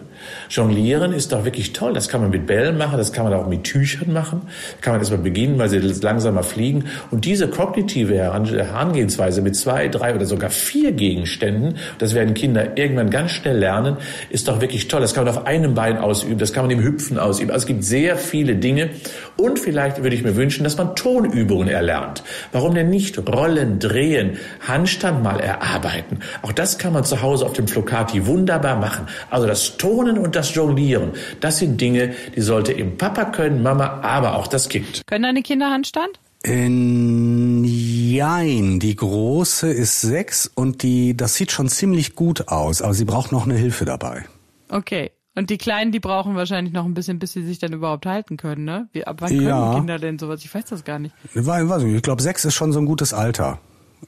[0.50, 1.94] Jonglieren ist doch wirklich toll.
[1.94, 4.44] Das kann man mit Bällen machen, das kann man auch mit Tüchern machen.
[4.82, 6.86] Kann man erstmal beginnen, weil sie langsamer fliegen.
[7.12, 13.10] Und diese kognitive Herangehensweise mit zwei, drei oder sogar vier Gegenständen, das werden Kinder irgendwann
[13.10, 13.98] ganz schnell lernen,
[14.30, 15.02] ist doch wirklich toll.
[15.02, 17.52] Das kann man auf einem Bein ausüben, das kann man im Hüpfen ausüben.
[17.52, 18.90] Also es gibt sehr viele Dinge.
[19.38, 22.24] Und vielleicht würde ich mir wünschen, dass man Tonübungen erlernt.
[22.52, 26.20] Warum denn nicht rollen, drehen, Handstand mal erarbeiten?
[26.42, 29.08] Auch das kann man zu Hause auf dem Flocati wunderbar machen.
[29.30, 33.64] Also das Tonen Turnen und das Jonglieren, das sind Dinge, die sollte eben Papa können,
[33.64, 35.02] Mama, aber auch das Kind.
[35.08, 36.20] Können deine Kinder Handstand?
[36.44, 42.94] In Jein, die große ist sechs und die, das sieht schon ziemlich gut aus, aber
[42.94, 44.26] sie braucht noch eine Hilfe dabei.
[44.70, 45.12] Okay.
[45.36, 48.38] Und die Kleinen, die brauchen wahrscheinlich noch ein bisschen, bis sie sich dann überhaupt halten
[48.38, 48.88] können, ne?
[48.92, 49.74] Wie, ab wann können Ja.
[49.74, 50.46] Kinder denn sowas?
[50.46, 51.16] Ich weiß das gar nicht.
[51.34, 53.60] Ich ich glaube, sechs ist schon so ein gutes Alter.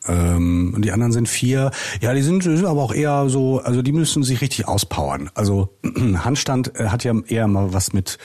[0.08, 1.72] Ähm, und die anderen sind vier.
[2.02, 5.30] Ja, die sind, sind aber auch eher so, also die müssen sich richtig auspowern.
[5.34, 5.78] Also
[6.24, 8.18] Handstand äh, hat ja eher mal was mit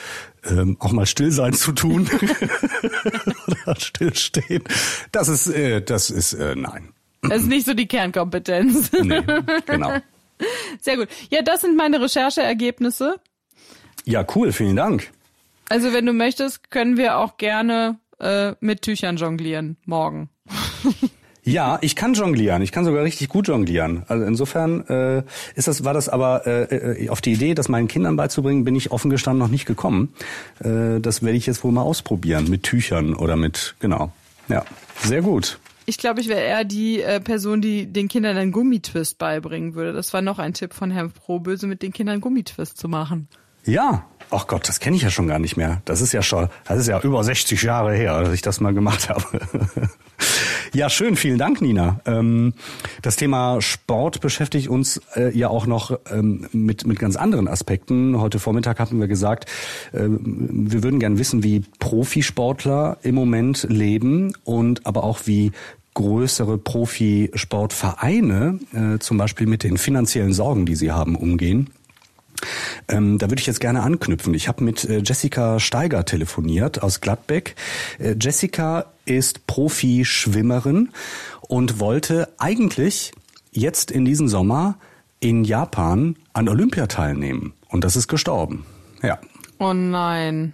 [0.43, 2.09] ähm, auch mal still sein zu tun
[3.47, 4.63] oder stillstehen.
[5.11, 6.89] Das ist, äh, das ist äh, nein.
[7.21, 8.91] Das ist nicht so die Kernkompetenz.
[8.93, 9.21] Nee,
[9.67, 9.93] genau.
[10.81, 11.07] Sehr gut.
[11.29, 13.15] Ja, das sind meine Rechercheergebnisse.
[14.05, 15.11] Ja, cool, vielen Dank.
[15.69, 20.29] Also wenn du möchtest, können wir auch gerne äh, mit Tüchern jonglieren morgen.
[21.43, 22.61] Ja, ich kann jonglieren.
[22.61, 24.03] Ich kann sogar richtig gut jonglieren.
[24.07, 25.23] Also insofern äh,
[25.55, 28.75] ist das, war das aber äh, äh, auf die Idee, das meinen Kindern beizubringen, bin
[28.75, 30.13] ich offen gestanden noch nicht gekommen.
[30.59, 34.11] Äh, das werde ich jetzt wohl mal ausprobieren mit Tüchern oder mit genau.
[34.49, 34.63] Ja,
[35.01, 35.59] sehr gut.
[35.87, 39.93] Ich glaube, ich wäre eher die äh, Person, die den Kindern einen Gummitwist beibringen würde.
[39.93, 43.27] Das war noch ein Tipp von Herrn Proböse, mit den Kindern Gummitwist zu machen.
[43.65, 44.05] Ja.
[44.33, 45.81] Ach Gott, das kenne ich ja schon gar nicht mehr.
[45.83, 48.73] Das ist ja schon, das ist ja über 60 Jahre her, dass ich das mal
[48.73, 49.23] gemacht habe.
[50.73, 51.99] Ja, schön, vielen Dank, Nina.
[52.05, 52.53] Ähm,
[53.01, 58.21] das Thema Sport beschäftigt uns äh, ja auch noch ähm, mit, mit ganz anderen Aspekten.
[58.21, 59.49] Heute Vormittag hatten wir gesagt,
[59.91, 65.51] äh, wir würden gern wissen, wie Profisportler im Moment leben und aber auch wie
[65.93, 71.69] größere Profisportvereine äh, zum Beispiel mit den finanziellen Sorgen, die sie haben, umgehen.
[72.87, 74.33] Ähm, da würde ich jetzt gerne anknüpfen.
[74.33, 77.55] Ich habe mit äh, Jessica Steiger telefoniert aus Gladbeck.
[77.99, 80.89] Äh, Jessica ist Profi-Schwimmerin
[81.41, 83.11] und wollte eigentlich
[83.51, 84.77] jetzt in diesem Sommer
[85.19, 87.53] in Japan an Olympia teilnehmen.
[87.69, 88.65] Und das ist gestorben.
[89.01, 89.19] Ja.
[89.59, 90.53] Oh nein.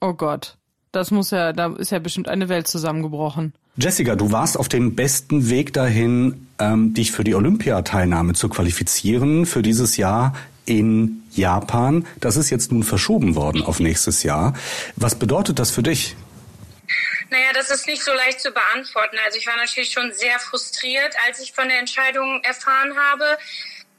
[0.00, 0.56] Oh Gott.
[0.92, 3.52] Das muss ja, da ist ja bestimmt eine Welt zusammengebrochen.
[3.78, 9.44] Jessica, du warst auf dem besten Weg dahin, ähm, dich für die Olympiateilnahme zu qualifizieren
[9.44, 10.34] für dieses Jahr
[10.64, 12.06] in Japan.
[12.20, 14.54] Das ist jetzt nun verschoben worden auf nächstes Jahr.
[14.96, 16.16] Was bedeutet das für dich?
[17.28, 19.16] Naja, das ist nicht so leicht zu beantworten.
[19.26, 23.36] Also ich war natürlich schon sehr frustriert, als ich von der Entscheidung erfahren habe.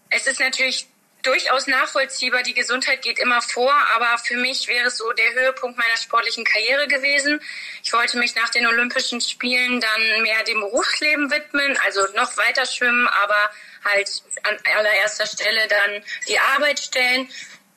[0.09, 0.87] Es ist natürlich
[1.27, 2.41] durchaus nachvollziehbar.
[2.43, 6.45] Die Gesundheit geht immer vor, aber für mich wäre es so der Höhepunkt meiner sportlichen
[6.45, 7.41] Karriere gewesen.
[7.83, 12.65] Ich wollte mich nach den Olympischen Spielen dann mehr dem Berufsleben widmen, also noch weiter
[12.65, 13.49] schwimmen, aber
[13.83, 14.09] halt
[14.43, 17.29] an allererster Stelle dann die Arbeit stellen.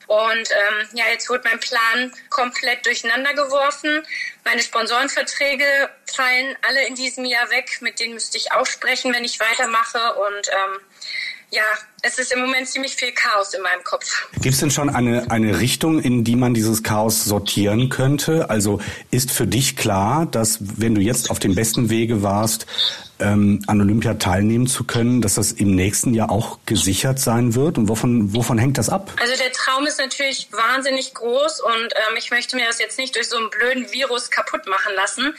[0.07, 4.05] Und ähm, ja, jetzt wurde mein Plan komplett durcheinander geworfen.
[4.45, 7.79] Meine Sponsorenverträge fallen alle in diesem Jahr weg.
[7.81, 10.15] Mit denen müsste ich auch sprechen, wenn ich weitermache.
[10.15, 10.81] Und ähm,
[11.51, 11.65] ja,
[12.03, 14.29] es ist im Moment ziemlich viel Chaos in meinem Kopf.
[14.41, 18.49] Gibt es denn schon eine, eine Richtung, in die man dieses Chaos sortieren könnte?
[18.49, 22.67] Also ist für dich klar, dass wenn du jetzt auf dem besten Wege warst,
[23.19, 27.79] ähm, an Olympia teilnehmen zu können, dass das im nächsten Jahr auch gesichert sein wird?
[27.79, 29.13] Und wovon, wovon hängt das ab?
[29.21, 33.15] Also der Traum ist natürlich wahnsinnig groß und ähm, ich möchte mir das jetzt nicht
[33.17, 35.35] durch so einen blöden Virus kaputt machen lassen.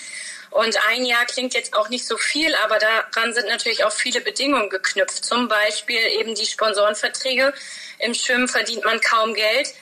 [0.52, 4.20] Und ein Jahr klingt jetzt auch nicht so viel, aber daran sind natürlich auch viele
[4.20, 5.24] Bedingungen geknüpft.
[5.24, 7.54] Zum Beispiel eben die Sponsorenverträge.
[8.00, 9.74] Im Schwimmen verdient man kaum Geld.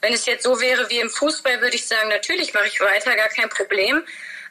[0.00, 3.14] Wenn es jetzt so wäre wie im Fußball, würde ich sagen, natürlich mache ich weiter,
[3.16, 4.02] gar kein Problem.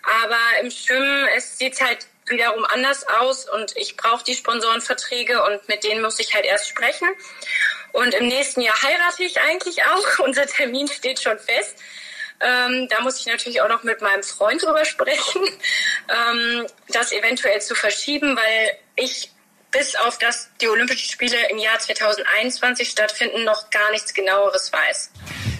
[0.03, 5.67] Aber im Schwimmen, es sieht halt wiederum anders aus und ich brauche die Sponsorenverträge und
[5.67, 7.07] mit denen muss ich halt erst sprechen.
[7.93, 10.19] Und im nächsten Jahr heirate ich eigentlich auch.
[10.25, 11.77] Unser Termin steht schon fest.
[12.43, 15.41] Ähm, da muss ich natürlich auch noch mit meinem Freund drüber sprechen,
[16.09, 19.31] ähm, das eventuell zu verschieben, weil ich
[19.71, 25.11] bis auf das die Olympischen Spiele im Jahr 2021 stattfinden, noch gar nichts genaueres weiß.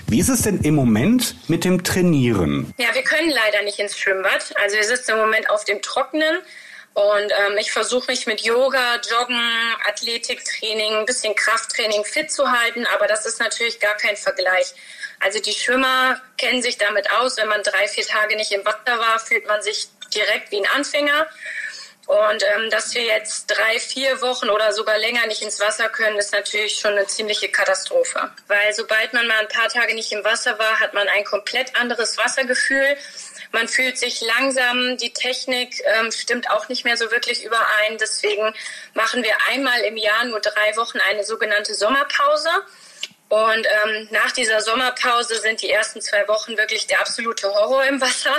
[0.07, 2.71] Wie ist es denn im Moment mit dem Trainieren?
[2.77, 4.53] Ja, wir können leider nicht ins Schwimmbad.
[4.61, 6.37] Also wir sitzen im Moment auf dem Trockenen.
[6.93, 9.41] Und ähm, ich versuche mich mit Yoga, Joggen,
[9.89, 14.75] Athletiktraining, ein bisschen Krafttraining fit zu halten, aber das ist natürlich gar kein Vergleich.
[15.23, 18.99] Also die Schwimmer kennen sich damit aus, wenn man drei, vier Tage nicht im Wasser
[18.99, 21.27] war, fühlt man sich direkt wie ein Anfänger.
[22.05, 26.17] Und ähm, dass wir jetzt drei, vier Wochen oder sogar länger nicht ins Wasser können,
[26.17, 28.29] ist natürlich schon eine ziemliche Katastrophe.
[28.47, 31.73] Weil sobald man mal ein paar Tage nicht im Wasser war, hat man ein komplett
[31.77, 32.97] anderes Wassergefühl.
[33.53, 37.97] Man fühlt sich langsam, die Technik ähm, stimmt auch nicht mehr so wirklich überein.
[38.01, 38.53] Deswegen
[38.95, 42.49] machen wir einmal im Jahr nur drei Wochen eine sogenannte Sommerpause.
[43.29, 47.99] Und ähm, nach dieser Sommerpause sind die ersten zwei Wochen wirklich der absolute Horror im
[47.99, 48.35] Wasser.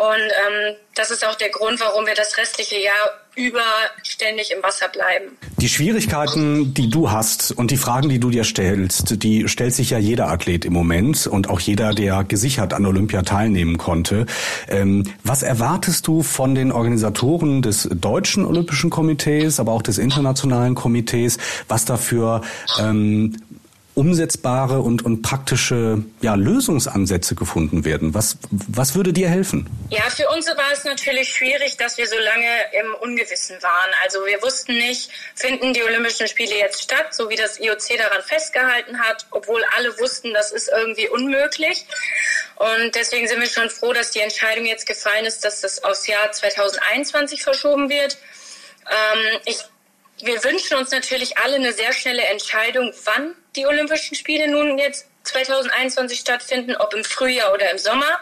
[0.00, 2.94] Und ähm, das ist auch der Grund, warum wir das restliche Jahr
[3.36, 3.62] über
[4.02, 5.36] ständig im Wasser bleiben.
[5.58, 9.90] Die Schwierigkeiten, die du hast und die Fragen, die du dir stellst, die stellt sich
[9.90, 14.24] ja jeder Athlet im Moment und auch jeder, der gesichert an Olympia teilnehmen konnte.
[14.68, 20.74] Ähm, was erwartest du von den Organisatoren des Deutschen Olympischen Komitees, aber auch des Internationalen
[20.74, 21.36] Komitees,
[21.68, 22.40] was dafür
[22.80, 23.36] ähm,
[24.00, 28.14] umsetzbare und, und praktische ja, Lösungsansätze gefunden werden?
[28.14, 29.68] Was, was würde dir helfen?
[29.90, 32.48] Ja, für uns war es natürlich schwierig, dass wir so lange
[32.80, 33.90] im Ungewissen waren.
[34.02, 38.22] Also wir wussten nicht, finden die Olympischen Spiele jetzt statt, so wie das IOC daran
[38.22, 41.84] festgehalten hat, obwohl alle wussten, das ist irgendwie unmöglich.
[42.56, 46.06] Und deswegen sind wir schon froh, dass die Entscheidung jetzt gefallen ist, dass das aufs
[46.06, 48.16] Jahr 2021 verschoben wird.
[48.88, 49.58] Ähm, ich
[50.22, 55.06] wir wünschen uns natürlich alle eine sehr schnelle Entscheidung, wann die Olympischen Spiele nun jetzt
[55.24, 58.20] 2021 stattfinden, ob im Frühjahr oder im Sommer.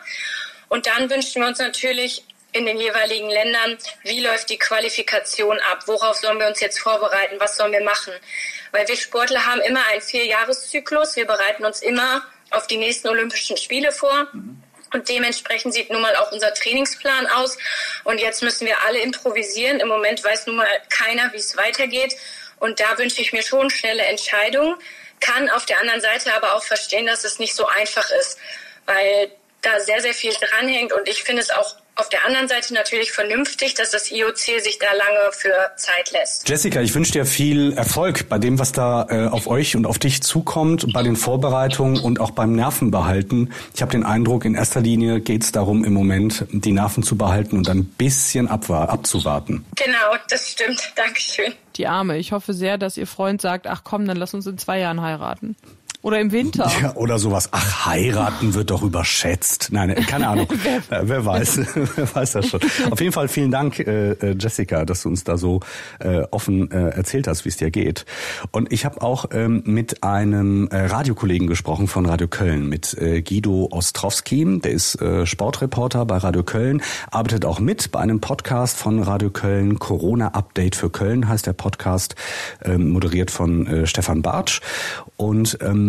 [0.69, 5.83] Und dann wünschen wir uns natürlich in den jeweiligen Ländern, wie läuft die Qualifikation ab?
[5.87, 7.37] Worauf sollen wir uns jetzt vorbereiten?
[7.39, 8.13] Was sollen wir machen?
[8.73, 11.17] Weil wir Sportler haben immer einen Vierjahreszyklus.
[11.17, 14.29] Wir bereiten uns immer auf die nächsten Olympischen Spiele vor.
[14.33, 14.63] Mhm.
[14.93, 17.59] Und dementsprechend sieht nun mal auch unser Trainingsplan aus.
[18.05, 19.81] Und jetzt müssen wir alle improvisieren.
[19.81, 22.15] Im Moment weiß nun mal keiner, wie es weitergeht.
[22.59, 24.77] Und da wünsche ich mir schon schnelle Entscheidungen.
[25.21, 28.39] Kann auf der anderen Seite aber auch verstehen, dass es nicht so einfach ist,
[28.87, 29.31] weil
[29.63, 30.93] da sehr, sehr viel dranhängt.
[30.93, 34.79] Und ich finde es auch Auf der anderen Seite natürlich vernünftig, dass das IOC sich
[34.79, 36.49] da lange für Zeit lässt.
[36.49, 39.99] Jessica, ich wünsche dir viel Erfolg bei dem, was da äh, auf euch und auf
[39.99, 43.53] dich zukommt, bei den Vorbereitungen und auch beim Nervenbehalten.
[43.75, 47.19] Ich habe den Eindruck, in erster Linie geht es darum, im Moment die Nerven zu
[47.19, 49.67] behalten und ein bisschen abzuwarten.
[49.75, 50.93] Genau, das stimmt.
[50.95, 51.53] Dankeschön.
[51.75, 52.17] Die Arme.
[52.19, 55.03] Ich hoffe sehr, dass ihr Freund sagt, ach komm, dann lass uns in zwei Jahren
[55.03, 55.57] heiraten.
[56.01, 56.71] Oder im Winter.
[56.81, 57.49] Ja, oder sowas.
[57.51, 59.71] Ach, heiraten wird doch überschätzt.
[59.73, 60.47] Nein, keine Ahnung.
[60.63, 61.61] wer, wer weiß,
[61.97, 62.61] wer weiß das schon.
[62.91, 65.59] Auf jeden Fall vielen Dank, äh, äh, Jessica, dass du uns da so
[65.99, 68.07] äh, offen äh, erzählt hast, wie es dir geht.
[68.53, 73.21] Und ich habe auch ähm, mit einem äh, Radiokollegen gesprochen von Radio Köln, mit äh,
[73.21, 74.61] Guido Ostrowski.
[74.61, 76.81] Der ist äh, Sportreporter bei Radio Köln,
[77.11, 79.81] arbeitet auch mit bei einem Podcast von Radio Köln.
[79.81, 82.15] Corona Update für Köln heißt der Podcast,
[82.65, 84.61] ähm, moderiert von äh, Stefan Bartsch.
[85.17, 85.88] Und ähm,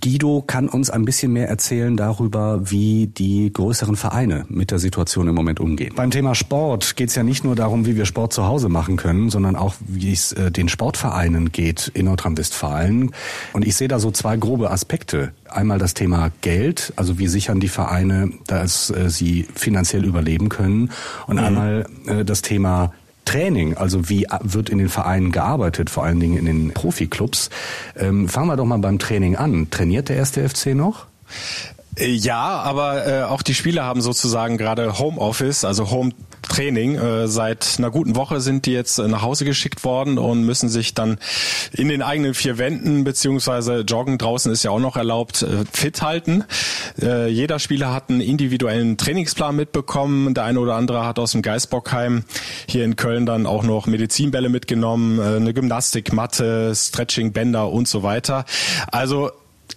[0.00, 5.28] Guido kann uns ein bisschen mehr erzählen darüber, wie die größeren Vereine mit der Situation
[5.28, 5.92] im Moment umgehen.
[5.94, 8.96] Beim Thema Sport geht es ja nicht nur darum, wie wir Sport zu Hause machen
[8.96, 13.12] können, sondern auch, wie es äh, den Sportvereinen geht in Nordrhein-Westfalen.
[13.52, 15.32] Und ich sehe da so zwei grobe Aspekte.
[15.48, 20.90] Einmal das Thema Geld, also wie sichern die Vereine, dass äh, sie finanziell überleben können.
[21.26, 21.44] Und mhm.
[21.44, 22.92] einmal äh, das Thema
[23.28, 27.50] Training, also wie wird in den Vereinen gearbeitet, vor allen Dingen in den Profiklubs.
[27.94, 29.68] Ähm, fangen wir doch mal beim Training an.
[29.68, 31.04] Trainiert der erste FC noch?
[31.98, 36.96] Äh, ja, aber äh, auch die Spieler haben sozusagen gerade Homeoffice, also Home Training.
[36.96, 40.94] Äh, seit einer guten Woche sind die jetzt nach Hause geschickt worden und müssen sich
[40.94, 41.18] dann
[41.72, 46.02] in den eigenen vier Wänden beziehungsweise joggen draußen ist ja auch noch erlaubt äh, fit
[46.02, 46.44] halten.
[47.00, 50.34] Äh, jeder Spieler hat einen individuellen Trainingsplan mitbekommen.
[50.34, 52.24] Der eine oder andere hat aus dem Geisbockheim
[52.68, 58.44] hier in Köln dann auch noch Medizinbälle mitgenommen, äh, eine Gymnastikmatte, Stretchingbänder und so weiter.
[58.90, 59.30] Also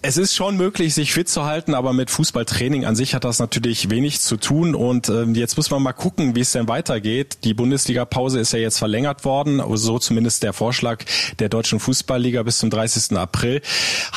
[0.04, 3.38] es ist schon möglich, sich fit zu halten, aber mit Fußballtraining an sich hat das
[3.38, 4.74] natürlich wenig zu tun.
[4.74, 7.40] Und äh, jetzt muss man mal gucken, wie es denn weitergeht.
[7.44, 11.04] Die Bundesliga-Pause ist ja jetzt verlängert worden, so zumindest der Vorschlag
[11.38, 13.16] der deutschen Fußballliga bis zum 30.
[13.16, 13.62] April.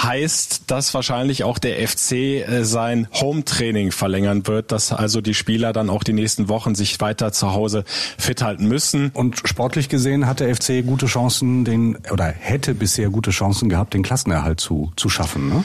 [0.03, 5.75] Heißt, dass wahrscheinlich auch der FC äh, sein Home-Training verlängern wird, dass also die Spieler
[5.75, 7.85] dann auch die nächsten Wochen sich weiter zu Hause
[8.17, 9.11] fit halten müssen.
[9.13, 13.93] Und sportlich gesehen hat der FC gute Chancen, den oder hätte bisher gute Chancen gehabt,
[13.93, 15.51] den Klassenerhalt zu, zu schaffen.
[15.51, 15.65] Ne?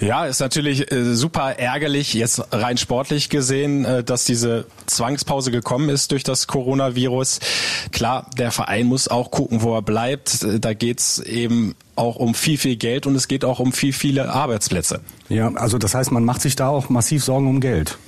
[0.00, 5.88] Ja, ist natürlich äh, super ärgerlich, jetzt rein sportlich gesehen, äh, dass diese Zwangspause gekommen
[5.88, 7.38] ist durch das Coronavirus.
[7.92, 10.42] Klar, der Verein muss auch gucken, wo er bleibt.
[10.42, 13.92] Äh, da geht's eben auch um viel, viel Geld und es geht auch um viel,
[13.92, 15.00] viele Arbeitsplätze.
[15.28, 17.98] Ja, also das heißt, man macht sich da auch massiv Sorgen um Geld.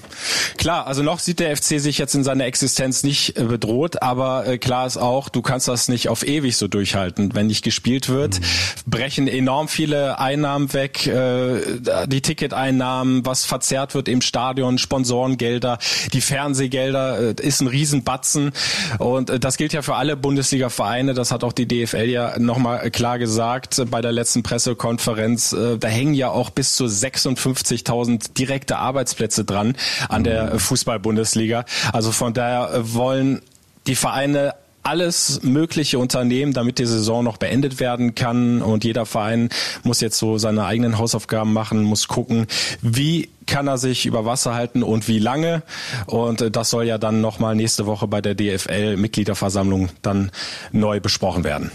[0.56, 4.46] Klar, also noch sieht der FC sich jetzt in seiner Existenz nicht äh, bedroht, aber
[4.46, 7.34] äh, klar ist auch, du kannst das nicht auf ewig so durchhalten.
[7.34, 8.44] Wenn nicht gespielt wird, mhm.
[8.90, 11.60] brechen enorm viele Einnahmen weg, äh,
[12.06, 15.78] die Ticketeinnahmen, was verzerrt wird im Stadion, Sponsorengelder,
[16.12, 18.52] die Fernsehgelder, ist ein Riesenbatzen
[18.98, 23.18] und das gilt ja für alle Bundesliga-Vereine, das hat auch die DFL ja nochmal klar
[23.18, 29.76] gesagt bei der letzten Pressekonferenz, da hängen ja auch bis zu 56.000 direkte Arbeitsplätze dran
[30.08, 31.64] an der Fußball-Bundesliga.
[31.92, 33.42] Also von daher wollen
[33.86, 38.62] die Vereine alles mögliche unternehmen, damit die Saison noch beendet werden kann.
[38.62, 39.48] Und jeder Verein
[39.82, 42.46] muss jetzt so seine eigenen Hausaufgaben machen, muss gucken,
[42.82, 45.64] wie kann er sich über Wasser halten und wie lange.
[46.06, 50.30] Und das soll ja dann nochmal nächste Woche bei der DFL Mitgliederversammlung dann
[50.70, 51.72] neu besprochen werden.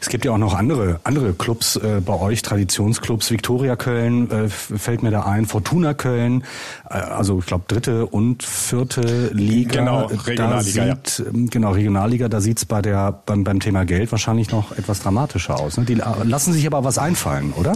[0.00, 3.30] Es gibt ja auch noch andere andere Clubs äh, bei euch, Traditionsclubs.
[3.30, 6.44] Viktoria Köln äh, fällt mir da ein, Fortuna Köln,
[6.88, 9.80] äh, also ich glaube dritte und vierte Liga.
[9.80, 10.46] Genau, Regionalliga.
[10.46, 11.26] Da sieht, ja.
[11.32, 15.58] Ähm, genau, Regionalliga, da sieht's bei der beim, beim Thema Geld wahrscheinlich noch etwas dramatischer
[15.58, 15.76] aus.
[15.76, 15.84] Ne?
[15.84, 17.72] Die lassen sich aber was einfallen, oder?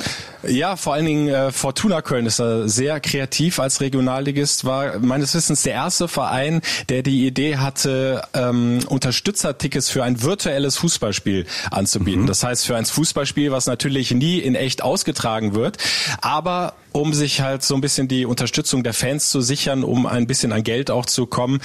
[0.47, 5.35] Ja, vor allen Dingen äh, Fortuna Köln ist da sehr kreativ als Regionalligist, war meines
[5.35, 11.98] Wissens der erste Verein, der die Idee hatte, ähm, Unterstützertickets für ein virtuelles Fußballspiel anzubieten
[11.99, 12.23] anzubieten.
[12.23, 12.27] Mhm.
[12.27, 15.79] Das heißt, für ein Fußballspiel, was natürlich nie in echt ausgetragen wird,
[16.21, 20.27] aber um sich halt so ein bisschen die Unterstützung der Fans zu sichern, um ein
[20.27, 21.61] bisschen an Geld auch zu kommen,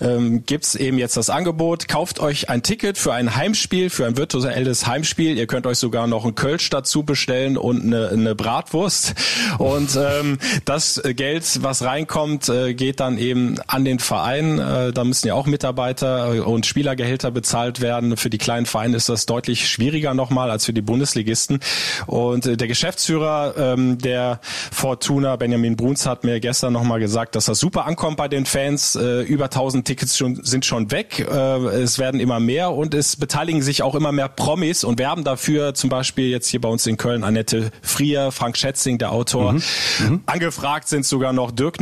[0.00, 1.88] ähm, gibt's eben jetzt das Angebot.
[1.88, 5.36] Kauft euch ein Ticket für ein Heimspiel, für ein virtuelles Heimspiel.
[5.36, 9.14] Ihr könnt euch sogar noch ein Kölsch dazu bestellen und eine, eine Bratwurst.
[9.58, 14.58] Und ähm, das Geld, was reinkommt, äh, geht dann eben an den Verein.
[14.58, 18.16] Äh, da müssen ja auch Mitarbeiter und Spielergehälter bezahlt werden.
[18.16, 21.60] Für die kleinen Vereine ist das deutlich schwieriger nochmal als für die Bundesligisten.
[22.06, 24.40] Und äh, der Geschäftsführer ähm, der
[24.72, 25.36] Fortuna.
[25.36, 28.96] Benjamin Bruns hat mir gestern nochmal gesagt, dass das super ankommt bei den Fans.
[28.96, 31.26] Äh, über 1000 Tickets schon, sind schon weg.
[31.30, 31.34] Äh,
[31.82, 35.74] es werden immer mehr und es beteiligen sich auch immer mehr Promis und werben dafür
[35.74, 39.54] zum Beispiel jetzt hier bei uns in Köln Annette Frier, Frank Schätzing, der Autor.
[39.54, 39.62] Mhm.
[40.00, 40.20] Mhm.
[40.26, 41.78] Angefragt sind sogar noch Dirk,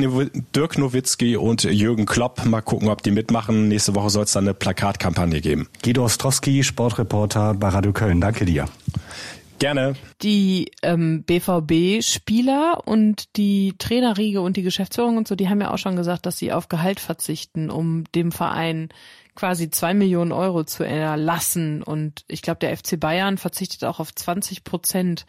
[0.54, 2.44] Dirk Nowitzki und Jürgen Klopp.
[2.44, 3.68] Mal gucken, ob die mitmachen.
[3.68, 5.68] Nächste Woche soll es dann eine Plakatkampagne geben.
[5.82, 8.20] Guido Ostrowski, Sportreporter bei Radio Köln.
[8.20, 8.66] Danke dir.
[9.58, 9.94] Gerne.
[10.22, 15.78] Die ähm, BVB-Spieler und die Trainerriege und die Geschäftsführung und so, die haben ja auch
[15.78, 18.88] schon gesagt, dass sie auf Gehalt verzichten, um dem Verein
[19.34, 21.82] quasi zwei Millionen Euro zu erlassen.
[21.82, 25.26] Und ich glaube, der FC Bayern verzichtet auch auf 20 Prozent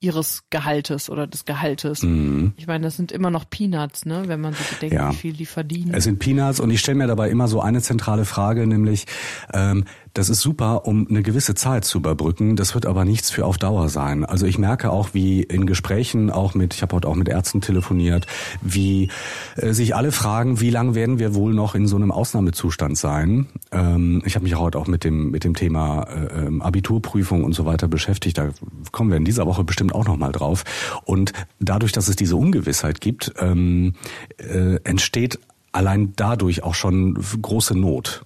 [0.00, 2.02] ihres Gehaltes oder des Gehaltes.
[2.02, 2.54] Mhm.
[2.56, 5.10] Ich meine, das sind immer noch Peanuts, ne, wenn man so bedenkt, ja.
[5.10, 5.92] wie viel die verdienen.
[5.92, 9.06] Es sind Peanuts und ich stelle mir dabei immer so eine zentrale Frage, nämlich
[9.52, 9.84] ähm,
[10.14, 12.56] das ist super, um eine gewisse Zeit zu überbrücken.
[12.56, 14.24] Das wird aber nichts für auf Dauer sein.
[14.24, 17.60] Also ich merke auch, wie in Gesprächen, auch mit, ich habe heute auch mit Ärzten
[17.60, 18.26] telefoniert,
[18.60, 19.10] wie
[19.56, 23.46] äh, sich alle fragen, wie lange werden wir wohl noch in so einem Ausnahmezustand sein?
[23.70, 27.52] Ähm, ich habe mich heute auch mit dem mit dem Thema äh, ähm, Abiturprüfung und
[27.52, 28.38] so weiter beschäftigt.
[28.38, 28.50] Da
[28.90, 30.64] kommen wir in dieser Woche bestimmt auch noch mal drauf.
[31.04, 33.94] Und dadurch, dass es diese Ungewissheit gibt, ähm,
[34.38, 35.38] äh, entsteht
[35.72, 38.22] allein dadurch auch schon große Not.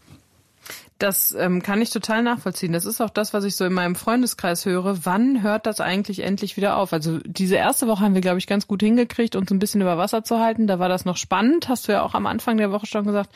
[0.99, 2.73] Das ähm, kann ich total nachvollziehen.
[2.73, 5.05] Das ist auch das, was ich so in meinem Freundeskreis höre.
[5.05, 6.93] Wann hört das eigentlich endlich wieder auf?
[6.93, 9.99] Also diese erste Woche haben wir, glaube ich, ganz gut hingekriegt, uns ein bisschen über
[9.99, 10.69] Wasser zu halten.
[10.69, 13.31] Da war das noch spannend, hast du ja auch am Anfang der Woche schon gesagt.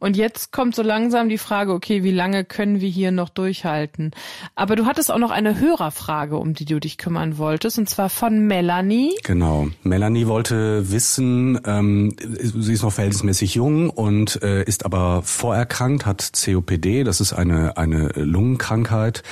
[0.00, 4.10] Und jetzt kommt so langsam die Frage, okay, wie lange können wir hier noch durchhalten?
[4.56, 8.10] Aber du hattest auch noch eine Hörerfrage, um die du dich kümmern wolltest, und zwar
[8.10, 9.14] von Melanie.
[9.22, 9.68] Genau.
[9.84, 16.32] Melanie wollte wissen, ähm, sie ist noch verhältnismäßig jung und äh, ist aber vorerkrankt, hat
[16.34, 19.22] COPD das ist eine, eine Lungenkrankheit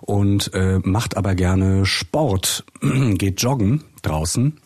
[0.00, 4.58] und äh, macht aber gerne Sport, geht joggen draußen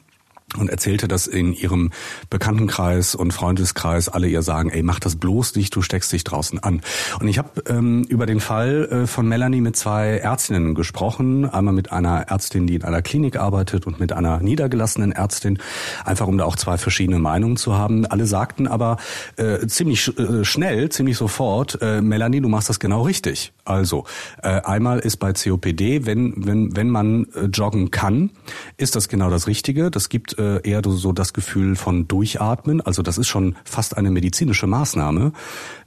[0.59, 1.91] und erzählte, dass in ihrem
[2.31, 6.59] Bekanntenkreis und Freundeskreis alle ihr sagen, ey, mach das bloß nicht, du steckst dich draußen
[6.63, 6.83] an.
[7.21, 11.75] Und ich habe ähm, über den Fall äh, von Melanie mit zwei Ärztinnen gesprochen, einmal
[11.75, 15.59] mit einer Ärztin, die in einer Klinik arbeitet und mit einer niedergelassenen Ärztin,
[16.05, 18.07] einfach um da auch zwei verschiedene Meinungen zu haben.
[18.07, 18.97] Alle sagten aber
[19.37, 23.53] äh, ziemlich äh, schnell, ziemlich sofort, äh, Melanie, du machst das genau richtig.
[23.65, 24.05] Also
[24.43, 28.31] äh, einmal ist bei COPD, wenn wenn wenn man äh, joggen kann,
[28.77, 29.91] ist das genau das Richtige.
[29.91, 32.81] Das gibt äh, eher so das Gefühl von Durchatmen.
[32.81, 35.33] Also das ist schon fast eine medizinische Maßnahme,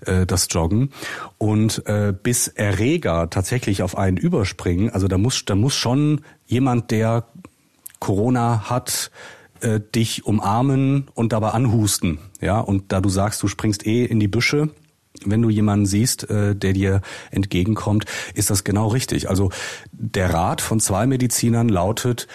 [0.05, 0.91] äh, das Joggen.
[1.37, 6.91] Und äh, bis Erreger tatsächlich auf einen überspringen, also da muss, da muss schon jemand,
[6.91, 7.25] der
[7.99, 9.11] Corona hat,
[9.61, 12.19] äh, dich umarmen und dabei anhusten.
[12.41, 14.69] Ja, und da du sagst, du springst eh in die Büsche,
[15.25, 17.01] wenn du jemanden siehst, äh, der dir
[17.31, 19.29] entgegenkommt, ist das genau richtig.
[19.29, 19.51] Also
[19.91, 22.27] der Rat von zwei Medizinern lautet,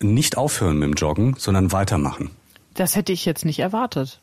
[0.00, 2.30] nicht aufhören mit dem Joggen, sondern weitermachen.
[2.74, 4.20] Das hätte ich jetzt nicht erwartet.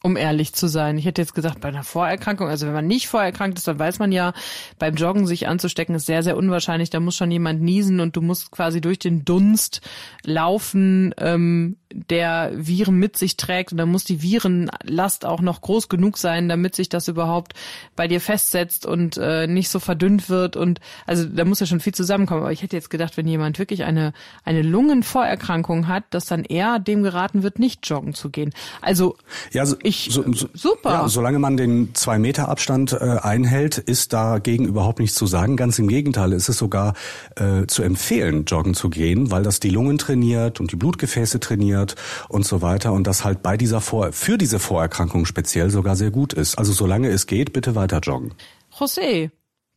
[0.00, 0.96] Um ehrlich zu sein.
[0.96, 3.98] Ich hätte jetzt gesagt, bei einer Vorerkrankung, also wenn man nicht vorerkrankt ist, dann weiß
[3.98, 4.32] man ja,
[4.78, 6.90] beim Joggen sich anzustecken ist sehr, sehr unwahrscheinlich.
[6.90, 9.80] Da muss schon jemand niesen und du musst quasi durch den Dunst
[10.22, 11.14] laufen.
[11.18, 16.18] Ähm, der Viren mit sich trägt und dann muss die Virenlast auch noch groß genug
[16.18, 17.54] sein, damit sich das überhaupt
[17.96, 21.80] bei dir festsetzt und äh, nicht so verdünnt wird und also da muss ja schon
[21.80, 22.42] viel zusammenkommen.
[22.42, 24.12] Aber ich hätte jetzt gedacht, wenn jemand wirklich eine
[24.44, 28.52] eine Lungenvorerkrankung hat, dass dann eher dem geraten wird, nicht joggen zu gehen.
[28.82, 29.16] Also
[29.52, 30.90] ja, so, ich so, so, super.
[30.90, 35.56] Ja, solange man den zwei Meter Abstand äh, einhält, ist dagegen überhaupt nichts zu sagen.
[35.56, 36.92] Ganz im Gegenteil, ist es sogar
[37.36, 41.77] äh, zu empfehlen, joggen zu gehen, weil das die Lungen trainiert und die Blutgefäße trainiert
[41.78, 41.94] funktioniert
[42.28, 46.10] und so weiter und das halt bei dieser Vor für diese Vorerkrankung speziell sogar sehr
[46.10, 46.58] gut ist.
[46.58, 48.34] Also solange es geht, bitte weiter joggen.
[48.76, 49.30] José,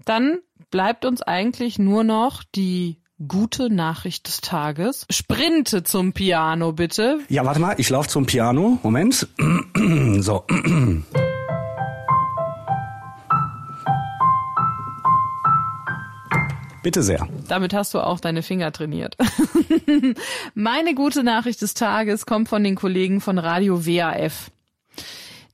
[0.06, 0.40] dann
[0.70, 2.98] bleibt uns eigentlich nur noch die
[3.28, 5.06] gute Nachricht des Tages.
[5.10, 7.20] Sprinte zum Piano, bitte.
[7.30, 8.80] Ja, warte mal, ich laufe zum Piano.
[8.84, 9.28] Moment.
[10.22, 10.46] so.
[16.84, 17.28] Bitte sehr.
[17.48, 19.16] Damit hast du auch deine Finger trainiert.
[20.56, 24.52] Meine gute Nachricht des Tages kommt von den Kollegen von Radio WAF.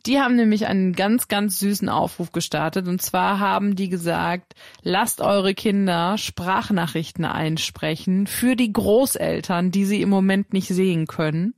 [0.05, 2.87] Die haben nämlich einen ganz, ganz süßen Aufruf gestartet.
[2.87, 10.01] Und zwar haben die gesagt, lasst eure Kinder Sprachnachrichten einsprechen für die Großeltern, die sie
[10.01, 11.55] im Moment nicht sehen können.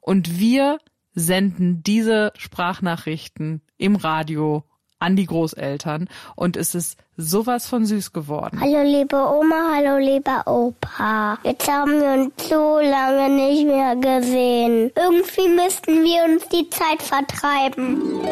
[0.00, 0.78] Und wir
[1.14, 4.64] senden diese Sprachnachrichten im Radio
[5.02, 8.58] an die Großeltern und es ist sowas von süß geworden.
[8.60, 11.38] Hallo liebe Oma, hallo lieber Opa.
[11.44, 14.90] Jetzt haben wir uns so lange nicht mehr gesehen.
[14.96, 18.22] Irgendwie müssten wir uns die Zeit vertreiben.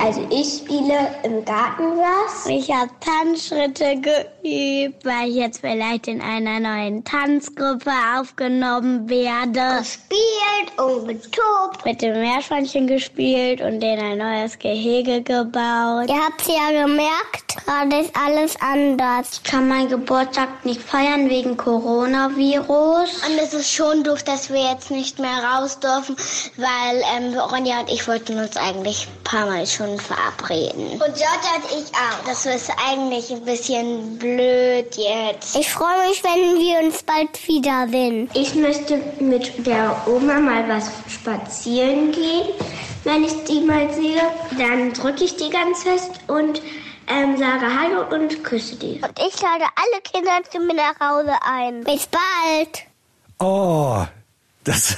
[0.00, 2.46] Also ich spiele im Garten was.
[2.46, 9.78] Ich habe Tanzschritte geübt, weil ich jetzt vielleicht in einer neuen Tanzgruppe aufgenommen werde.
[9.78, 11.84] Gespielt und getobt.
[11.84, 16.08] Mit dem Meerschweinchen gespielt und denen ein neues Gehege gebaut.
[16.08, 19.30] Ihr habt ja gemerkt, gerade ist alles anders.
[19.32, 23.22] Ich kann meinen Geburtstag nicht feiern wegen Coronavirus.
[23.26, 26.16] Und es ist schon doof, dass wir jetzt nicht mehr raus dürfen,
[26.56, 30.90] weil ähm, Ronja und ich wollten uns eigentlich ein paar Mal schon verabreden.
[30.92, 32.24] Und Jota und ich auch.
[32.26, 35.54] Das ist eigentlich ein bisschen blöd jetzt.
[35.56, 38.28] Ich freue mich, wenn wir uns bald wiedersehen.
[38.34, 42.48] Ich möchte mit der Oma mal was spazieren gehen.
[43.04, 44.20] Wenn ich die mal sehe,
[44.58, 46.60] dann drücke ich die ganz fest und
[47.06, 49.00] ähm, sage Hallo und küsse die.
[49.00, 51.84] Und ich lade alle Kinder zu mir nach Hause ein.
[51.84, 52.84] Bis bald.
[53.38, 54.04] Oh,
[54.64, 54.96] das,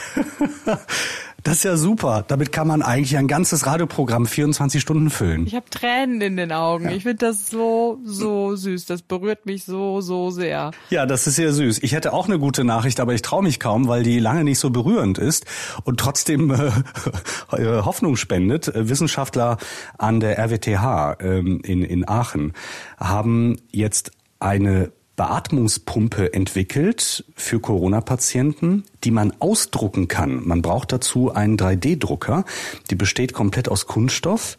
[1.43, 2.25] das ist ja super.
[2.27, 5.47] Damit kann man eigentlich ein ganzes Radioprogramm 24 Stunden füllen.
[5.47, 6.89] Ich habe Tränen in den Augen.
[6.91, 8.87] Ich finde das so, so süß.
[8.87, 10.73] Das berührt mich so, so sehr.
[10.91, 11.83] Ja, das ist sehr süß.
[11.83, 14.59] Ich hätte auch eine gute Nachricht, aber ich traue mich kaum, weil die lange nicht
[14.59, 15.47] so berührend ist
[15.85, 16.51] und trotzdem
[17.53, 18.71] äh, Hoffnung spendet.
[18.75, 19.59] Wissenschaftler
[19.99, 22.53] an der RWTH ähm, in, in Aachen
[22.99, 30.49] haben jetzt eine Beatmungspumpe entwickelt für Corona-Patienten, die man ausdrucken kann.
[30.49, 32.47] Man braucht dazu einen 3D-Drucker.
[32.89, 34.57] Die besteht komplett aus Kunststoff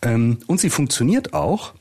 [0.00, 1.74] ähm, und sie funktioniert auch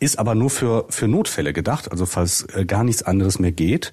[0.00, 3.92] ist aber nur für, für Notfälle gedacht, also falls äh, gar nichts anderes mehr geht.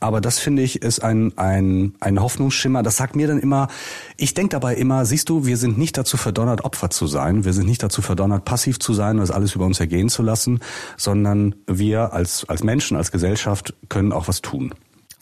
[0.00, 2.82] Aber das finde ich ist ein, ein, ein Hoffnungsschimmer.
[2.82, 3.68] Das sagt mir dann immer,
[4.16, 7.44] ich denke dabei immer, siehst du, wir sind nicht dazu verdonnert, Opfer zu sein.
[7.44, 10.22] Wir sind nicht dazu verdonnert, passiv zu sein und das alles über uns ergehen zu
[10.22, 10.60] lassen,
[10.96, 14.74] sondern wir als, als Menschen, als Gesellschaft können auch was tun.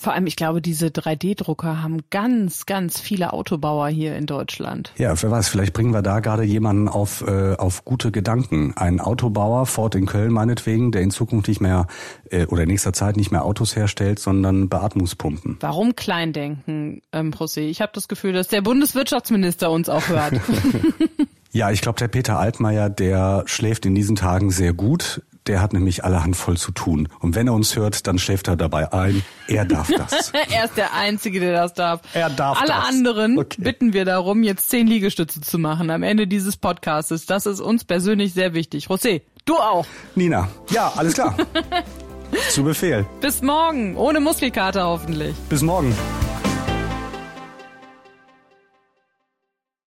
[0.07, 4.93] Vor allem, ich glaube, diese 3D-Drucker haben ganz, ganz viele Autobauer hier in Deutschland.
[4.99, 8.73] Ja, wer weiß, vielleicht bringen wir da gerade jemanden auf, äh, auf gute Gedanken.
[8.77, 11.89] Ein Autobauer, Ford in Köln meinetwegen, der in Zukunft nicht mehr
[12.31, 15.57] äh, oder in nächster Zeit nicht mehr Autos herstellt, sondern Beatmungspumpen.
[15.59, 17.63] Warum Kleindenken, ähm, José?
[17.63, 20.35] Ich habe das Gefühl, dass der Bundeswirtschaftsminister uns auch hört.
[21.57, 25.23] Ja, ich glaube, der Peter Altmaier, der schläft in diesen Tagen sehr gut.
[25.47, 27.09] Der hat nämlich allerhand voll zu tun.
[27.21, 29.23] Und wenn er uns hört, dann schläft er dabei ein.
[29.49, 30.33] Er darf das.
[30.51, 32.01] er ist der Einzige, der das darf.
[32.15, 32.89] Er darf Alle das.
[32.89, 33.63] anderen Okay.
[33.63, 37.27] bitten wir darum, jetzt zehn Liegestütze zu machen am Ende dieses Podcastes.
[37.27, 38.87] Das ist uns persönlich sehr wichtig.
[38.89, 39.87] José, du auch.
[40.15, 41.37] Nina, ja, alles klar.
[42.51, 43.07] Zu Befehl.
[43.21, 43.97] Bis morgen.
[43.97, 45.35] Ohne Muskelkater hoffentlich.
[45.49, 45.95] Bis morgen.